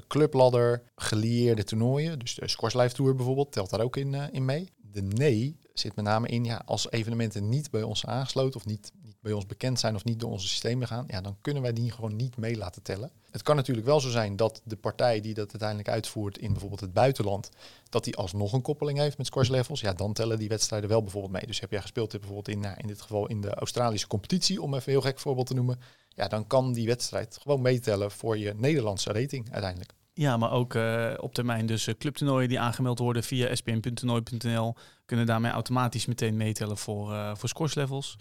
clubladder, 0.07 0.81
gelieerde 0.95 1.63
toernooien. 1.63 2.19
Dus 2.19 2.35
de 2.35 2.47
Squash 2.47 2.73
Live 2.73 2.95
Tour 2.95 3.15
bijvoorbeeld 3.15 3.51
telt 3.51 3.69
daar 3.69 3.81
ook 3.81 3.97
in, 3.97 4.13
in 4.13 4.45
mee. 4.45 4.69
De 4.91 5.01
nee 5.01 5.57
zit 5.73 5.95
met 5.95 6.05
name 6.05 6.27
in, 6.27 6.43
ja, 6.43 6.61
als 6.65 6.91
evenementen 6.91 7.49
niet 7.49 7.71
bij 7.71 7.83
ons 7.83 8.05
aangesloten 8.05 8.59
of 8.59 8.65
niet, 8.65 8.91
niet 9.01 9.17
bij 9.21 9.31
ons 9.31 9.45
bekend 9.45 9.79
zijn 9.79 9.95
of 9.95 10.03
niet 10.03 10.19
door 10.19 10.31
onze 10.31 10.47
systemen 10.47 10.87
gaan, 10.87 11.03
ja, 11.07 11.21
dan 11.21 11.37
kunnen 11.41 11.61
wij 11.61 11.73
die 11.73 11.91
gewoon 11.91 12.15
niet 12.15 12.37
mee 12.37 12.57
laten 12.57 12.81
tellen. 12.81 13.11
Het 13.31 13.43
kan 13.43 13.55
natuurlijk 13.55 13.87
wel 13.87 13.99
zo 13.99 14.09
zijn 14.09 14.35
dat 14.35 14.61
de 14.63 14.75
partij 14.75 15.21
die 15.21 15.33
dat 15.33 15.49
uiteindelijk 15.49 15.89
uitvoert 15.89 16.37
in 16.37 16.51
bijvoorbeeld 16.51 16.81
het 16.81 16.93
buitenland, 16.93 17.49
dat 17.89 18.03
die 18.03 18.15
alsnog 18.15 18.53
een 18.53 18.61
koppeling 18.61 18.97
heeft 18.97 19.17
met 19.17 19.25
squash 19.25 19.49
levels. 19.49 19.81
Ja, 19.81 19.93
dan 19.93 20.13
tellen 20.13 20.39
die 20.39 20.49
wedstrijden 20.49 20.89
wel 20.89 21.01
bijvoorbeeld 21.01 21.33
mee. 21.33 21.45
Dus 21.45 21.59
heb 21.59 21.71
jij 21.71 21.81
gespeeld 21.81 22.11
bijvoorbeeld 22.11 22.47
in, 22.47 22.59
nou, 22.59 22.75
in 22.77 22.87
dit 22.87 23.01
geval 23.01 23.27
in 23.27 23.41
de 23.41 23.53
Australische 23.53 24.07
competitie, 24.07 24.61
om 24.61 24.73
even 24.73 24.85
een 24.85 24.99
heel 24.99 25.09
gek 25.09 25.19
voorbeeld 25.19 25.47
te 25.47 25.53
noemen. 25.53 25.79
Ja, 26.09 26.27
dan 26.27 26.47
kan 26.47 26.73
die 26.73 26.87
wedstrijd 26.87 27.37
gewoon 27.41 27.61
meetellen 27.61 28.11
voor 28.11 28.37
je 28.37 28.53
Nederlandse 28.53 29.11
rating 29.11 29.51
uiteindelijk. 29.51 29.93
Ja, 30.19 30.37
maar 30.37 30.51
ook 30.51 30.73
uh, 30.73 31.13
op 31.17 31.33
termijn 31.33 31.65
dus 31.65 31.87
uh, 31.87 31.95
clubtoernooien 31.97 32.49
die 32.49 32.59
aangemeld 32.59 32.99
worden 32.99 33.23
via 33.23 33.55
spn.toernooi.nl 33.55 34.75
kunnen 35.05 35.25
daarmee 35.25 35.51
automatisch 35.51 36.05
meteen 36.05 36.37
meetellen 36.37 36.77
voor, 36.77 37.11
uh, 37.11 37.35
voor 37.35 37.49
scores 37.49 37.73
levels. 37.73 38.17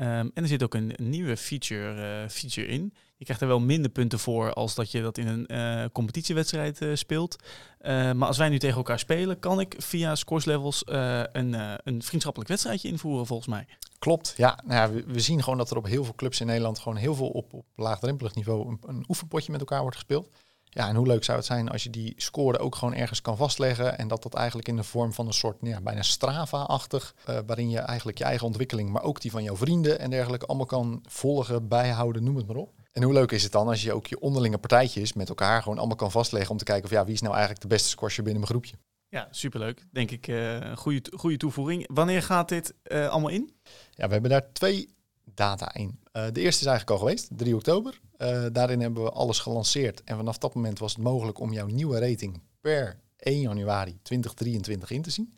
Um, 0.00 0.06
en 0.06 0.30
er 0.34 0.46
zit 0.46 0.62
ook 0.62 0.74
een, 0.74 0.94
nieuwe 0.96 1.36
feature, 1.36 2.26
feature 2.30 2.66
in. 2.66 2.94
Je 3.16 3.24
krijgt 3.24 3.42
er 3.42 3.48
wel 3.48 3.60
minder 3.60 3.90
punten 3.90 4.18
voor 4.18 4.52
als 4.52 4.74
dat 4.74 4.90
je 4.90 5.02
dat 5.02 5.18
in 5.18 5.26
een 5.26 5.92
competitiewedstrijd 5.92 6.80
speelt. 6.94 7.36
maar 7.82 8.26
als 8.26 8.38
wij 8.38 8.48
nu 8.48 8.58
tegen 8.58 8.76
elkaar 8.76 8.98
spelen, 8.98 9.38
kan 9.38 9.60
ik 9.60 9.74
via 9.78 10.14
scores 10.14 10.44
levels 10.44 10.82
een, 10.86 11.56
een 11.84 12.02
vriendschappelijk 12.02 12.50
wedstrijdje 12.50 12.88
invoeren 12.88 13.26
volgens 13.26 13.48
mij. 13.48 13.66
Klopt, 13.98 14.34
ja. 14.36 14.58
Nou 14.64 14.80
ja 14.80 14.94
we, 14.94 15.12
we, 15.12 15.20
zien 15.20 15.42
gewoon 15.42 15.58
dat 15.58 15.70
er 15.70 15.76
op 15.76 15.86
heel 15.86 16.04
veel 16.04 16.14
clubs 16.14 16.40
in 16.40 16.46
Nederland 16.46 16.78
gewoon 16.78 16.98
heel 16.98 17.14
veel 17.14 17.28
op, 17.28 17.52
op 17.52 17.66
laagdrempelig 17.76 18.34
niveau 18.34 18.68
een, 18.68 18.78
een 18.86 19.04
oefenpotje 19.08 19.52
met 19.52 19.60
elkaar 19.60 19.80
wordt 19.80 19.96
gespeeld. 19.96 20.28
Ja, 20.74 20.88
en 20.88 20.96
hoe 20.96 21.06
leuk 21.06 21.24
zou 21.24 21.38
het 21.38 21.46
zijn 21.46 21.68
als 21.68 21.82
je 21.82 21.90
die 21.90 22.14
score 22.16 22.58
ook 22.58 22.74
gewoon 22.74 22.94
ergens 22.94 23.20
kan 23.20 23.36
vastleggen 23.36 23.98
en 23.98 24.08
dat 24.08 24.22
dat 24.22 24.34
eigenlijk 24.34 24.68
in 24.68 24.76
de 24.76 24.82
vorm 24.82 25.12
van 25.12 25.26
een 25.26 25.32
soort 25.32 25.56
ja, 25.60 25.80
bijna 25.80 26.02
Strava-achtig, 26.02 27.14
uh, 27.30 27.38
waarin 27.46 27.70
je 27.70 27.78
eigenlijk 27.78 28.18
je 28.18 28.24
eigen 28.24 28.46
ontwikkeling, 28.46 28.90
maar 28.90 29.02
ook 29.02 29.20
die 29.20 29.30
van 29.30 29.42
jouw 29.42 29.56
vrienden 29.56 29.98
en 29.98 30.10
dergelijke 30.10 30.46
allemaal 30.46 30.66
kan 30.66 31.02
volgen, 31.08 31.68
bijhouden, 31.68 32.24
noem 32.24 32.36
het 32.36 32.46
maar 32.46 32.56
op. 32.56 32.72
En 32.92 33.02
hoe 33.02 33.12
leuk 33.12 33.32
is 33.32 33.42
het 33.42 33.52
dan 33.52 33.68
als 33.68 33.82
je 33.82 33.92
ook 33.92 34.06
je 34.06 34.20
onderlinge 34.20 34.58
partijtjes 34.58 35.12
met 35.12 35.28
elkaar 35.28 35.62
gewoon 35.62 35.78
allemaal 35.78 35.96
kan 35.96 36.10
vastleggen 36.10 36.50
om 36.50 36.56
te 36.56 36.64
kijken 36.64 36.84
of 36.84 36.90
ja, 36.90 37.04
wie 37.04 37.14
is 37.14 37.20
nou 37.20 37.32
eigenlijk 37.32 37.62
de 37.62 37.68
beste 37.68 37.88
squasher 37.88 38.22
binnen 38.22 38.42
mijn 38.42 38.52
groepje. 38.52 38.76
Ja, 39.08 39.28
superleuk. 39.30 39.86
Denk 39.90 40.10
ik 40.10 40.26
uh, 40.26 40.52
een 40.54 40.76
goede, 40.76 41.12
goede 41.16 41.36
toevoeging. 41.36 41.88
Wanneer 41.92 42.22
gaat 42.22 42.48
dit 42.48 42.74
uh, 42.84 43.08
allemaal 43.08 43.30
in? 43.30 43.54
Ja, 43.90 44.06
we 44.06 44.12
hebben 44.12 44.30
daar 44.30 44.52
twee 44.52 44.94
data 45.34 45.74
in. 45.74 46.01
Uh, 46.12 46.24
de 46.32 46.40
eerste 46.40 46.60
is 46.60 46.66
eigenlijk 46.66 46.90
al 46.90 46.98
geweest, 46.98 47.28
3 47.30 47.54
oktober. 47.54 48.00
Uh, 48.18 48.46
daarin 48.52 48.80
hebben 48.80 49.02
we 49.02 49.10
alles 49.10 49.38
gelanceerd. 49.38 50.04
En 50.04 50.16
vanaf 50.16 50.38
dat 50.38 50.54
moment 50.54 50.78
was 50.78 50.92
het 50.92 51.02
mogelijk 51.02 51.38
om 51.38 51.52
jouw 51.52 51.66
nieuwe 51.66 51.98
rating 51.98 52.40
per 52.60 53.00
1 53.16 53.40
januari 53.40 53.98
2023 54.02 54.90
in 54.90 55.02
te 55.02 55.10
zien. 55.10 55.34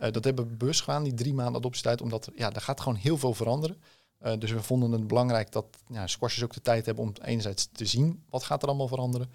Uh, 0.00 0.10
dat 0.10 0.24
hebben 0.24 0.48
we 0.48 0.56
bewust 0.56 0.80
gedaan, 0.80 1.02
die 1.02 1.14
drie 1.14 1.34
maanden 1.34 1.56
adoptietijd, 1.56 2.00
omdat 2.00 2.28
ja, 2.34 2.52
er 2.52 2.60
gaat 2.60 2.80
gewoon 2.80 2.98
heel 2.98 3.18
veel 3.18 3.34
veranderen. 3.34 3.76
dus 4.38 4.50
we 4.50 4.62
vonden 4.62 4.92
het 4.92 5.06
belangrijk 5.06 5.52
dat 5.52 5.66
ja, 5.88 6.06
squashers 6.06 6.44
ook 6.44 6.54
de 6.54 6.60
tijd 6.60 6.86
hebben 6.86 7.04
om 7.04 7.12
enerzijds 7.22 7.68
te 7.72 7.86
zien 7.86 8.24
wat 8.30 8.44
gaat 8.44 8.62
er 8.62 8.68
allemaal 8.68 8.88
veranderen. 8.88 9.30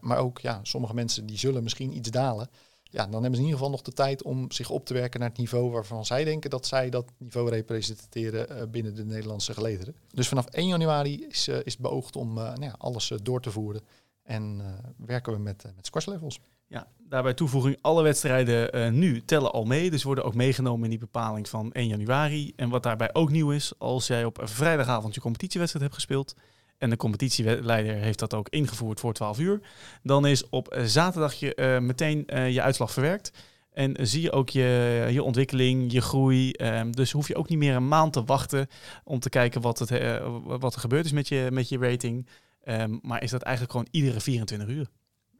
maar 0.00 0.18
ook 0.18 0.38
ja, 0.38 0.60
sommige 0.62 0.94
mensen 0.94 1.26
die 1.26 1.38
zullen 1.38 1.62
misschien 1.62 1.96
iets 1.96 2.10
dalen 2.10 2.50
ja, 2.90 3.06
dan 3.06 3.22
hebben 3.22 3.34
ze 3.34 3.40
in 3.40 3.44
ieder 3.44 3.58
geval 3.58 3.70
nog 3.70 3.82
de 3.82 3.92
tijd 3.92 4.22
om 4.22 4.50
zich 4.50 4.70
op 4.70 4.86
te 4.86 4.94
werken 4.94 5.20
naar 5.20 5.28
het 5.28 5.38
niveau 5.38 5.70
waarvan 5.70 6.04
zij 6.04 6.24
denken 6.24 6.50
dat 6.50 6.66
zij 6.66 6.90
dat 6.90 7.12
niveau 7.18 7.50
representeren 7.50 8.46
uh, 8.50 8.62
binnen 8.70 8.94
de 8.94 9.04
Nederlandse 9.04 9.54
gelederen. 9.54 9.94
Dus 10.14 10.28
vanaf 10.28 10.46
1 10.46 10.66
januari 10.66 11.26
is, 11.28 11.48
uh, 11.48 11.56
is 11.64 11.76
beoogd 11.76 12.16
om 12.16 12.28
uh, 12.28 12.44
nou 12.44 12.62
ja, 12.62 12.74
alles 12.78 13.12
door 13.22 13.40
te 13.40 13.50
voeren. 13.50 13.82
En 14.22 14.60
werken 14.96 15.32
we 15.32 15.38
met, 15.38 15.64
met 15.76 15.86
squash 15.86 16.06
levels. 16.06 16.40
Ja, 16.66 16.86
daarbij 16.98 17.34
toevoeging, 17.34 17.78
alle 17.80 18.02
wedstrijden 18.02 18.98
nu 18.98 19.24
tellen 19.24 19.52
al 19.52 19.64
mee. 19.64 19.90
Dus 19.90 20.02
worden 20.02 20.24
ook 20.24 20.34
meegenomen 20.34 20.84
in 20.84 20.90
die 20.90 20.98
bepaling 20.98 21.48
van 21.48 21.72
1 21.72 21.86
januari. 21.86 22.52
En 22.56 22.68
wat 22.68 22.82
daarbij 22.82 23.14
ook 23.14 23.30
nieuw 23.30 23.50
is, 23.50 23.72
als 23.78 24.06
jij 24.06 24.24
op 24.24 24.40
vrijdagavond 24.42 25.14
je 25.14 25.20
competitiewedstrijd 25.20 25.84
hebt 25.84 25.96
gespeeld, 25.96 26.34
en 26.80 26.90
de 26.90 26.96
competitieleider 26.96 27.94
heeft 27.94 28.18
dat 28.18 28.34
ook 28.34 28.48
ingevoerd 28.48 29.00
voor 29.00 29.12
12 29.12 29.38
uur, 29.38 29.60
dan 30.02 30.26
is 30.26 30.48
op 30.48 30.80
zaterdag 30.84 31.34
je 31.34 31.52
uh, 31.56 31.78
meteen 31.78 32.24
uh, 32.26 32.50
je 32.50 32.62
uitslag 32.62 32.92
verwerkt. 32.92 33.32
En 33.72 33.96
zie 34.00 34.22
je 34.22 34.32
ook 34.32 34.48
je, 34.48 35.06
je 35.10 35.22
ontwikkeling, 35.22 35.92
je 35.92 36.00
groei. 36.00 36.50
Um, 36.50 36.96
dus 36.96 37.12
hoef 37.12 37.28
je 37.28 37.36
ook 37.36 37.48
niet 37.48 37.58
meer 37.58 37.74
een 37.74 37.88
maand 37.88 38.12
te 38.12 38.24
wachten 38.24 38.68
om 39.04 39.18
te 39.18 39.28
kijken 39.28 39.60
wat, 39.60 39.78
het, 39.78 39.90
uh, 39.90 40.36
wat 40.42 40.74
er 40.74 40.80
gebeurd 40.80 41.04
is 41.04 41.12
met 41.12 41.28
je, 41.28 41.48
met 41.52 41.68
je 41.68 41.78
rating. 41.78 42.26
Um, 42.64 42.98
maar 43.02 43.22
is 43.22 43.30
dat 43.30 43.42
eigenlijk 43.42 43.72
gewoon 43.72 43.88
iedere 43.90 44.20
24 44.20 44.68
uur. 44.68 44.86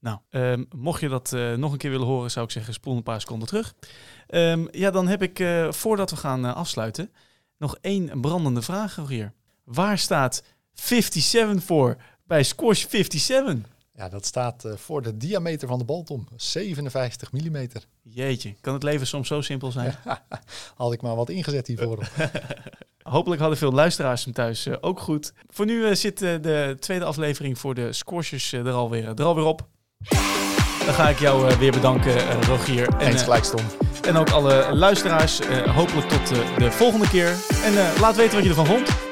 Nou, 0.05 0.19
um, 0.29 0.67
mocht 0.75 1.01
je 1.01 1.09
dat 1.09 1.31
uh, 1.31 1.53
nog 1.53 1.71
een 1.71 1.77
keer 1.77 1.91
willen 1.91 2.07
horen, 2.07 2.31
zou 2.31 2.45
ik 2.45 2.51
zeggen, 2.51 2.73
spoel 2.73 2.95
een 2.95 3.03
paar 3.03 3.21
seconden 3.21 3.47
terug. 3.47 3.73
Um, 4.29 4.67
ja, 4.71 4.91
dan 4.91 5.07
heb 5.07 5.21
ik, 5.21 5.39
uh, 5.39 5.71
voordat 5.71 6.09
we 6.09 6.15
gaan 6.15 6.45
uh, 6.45 6.55
afsluiten, 6.55 7.11
nog 7.57 7.77
één 7.81 8.21
brandende 8.21 8.61
vraag 8.61 8.95
hier. 9.07 9.33
Waar 9.63 9.97
staat 9.97 10.43
57 10.73 11.63
voor 11.63 11.97
bij 12.23 12.43
Squash 12.43 12.85
57? 12.89 13.69
Ja, 13.93 14.09
dat 14.09 14.25
staat 14.25 14.65
voor 14.75 15.01
de 15.01 15.17
diameter 15.17 15.67
van 15.67 15.79
de 15.79 15.85
baltom. 15.85 16.27
57 16.35 17.31
mm. 17.31 17.67
Jeetje, 18.01 18.55
kan 18.61 18.73
het 18.73 18.83
leven 18.83 19.07
soms 19.07 19.27
zo 19.27 19.41
simpel 19.41 19.71
zijn? 19.71 19.95
had 20.75 20.93
ik 20.93 21.01
maar 21.01 21.15
wat 21.15 21.29
ingezet 21.29 21.67
hiervoor. 21.67 22.07
Hopelijk 23.03 23.39
hadden 23.41 23.59
veel 23.59 23.71
luisteraars 23.71 24.23
hem 24.23 24.33
thuis 24.33 24.81
ook 24.81 24.99
goed. 24.99 25.33
Voor 25.47 25.65
nu 25.65 25.95
zit 25.95 26.17
de 26.19 26.77
tweede 26.79 27.05
aflevering 27.05 27.57
voor 27.57 27.75
de 27.75 27.93
squashers 27.93 28.51
er, 28.51 28.71
alweer, 28.71 29.07
er 29.07 29.23
alweer 29.23 29.45
op. 29.45 29.73
Dan 30.85 30.93
ga 30.93 31.09
ik 31.09 31.19
jou 31.19 31.51
uh, 31.51 31.57
weer 31.57 31.71
bedanken, 31.71 32.15
uh, 32.15 32.47
Rogier. 32.47 32.87
En, 32.87 33.07
Eens 33.07 33.23
gelijk 33.23 33.43
stond. 33.43 33.77
en 34.07 34.17
ook 34.17 34.29
alle 34.29 34.67
luisteraars. 34.71 35.39
hopelijk 35.75 36.09
tot 36.09 36.27
de 36.57 36.71
volgende 36.71 37.07
keer. 37.07 37.33
En 37.63 37.73
laat 37.99 38.15
weten 38.15 38.33
wat 38.33 38.43
je 38.43 38.49
ervan 38.49 38.65
vond. 38.65 39.04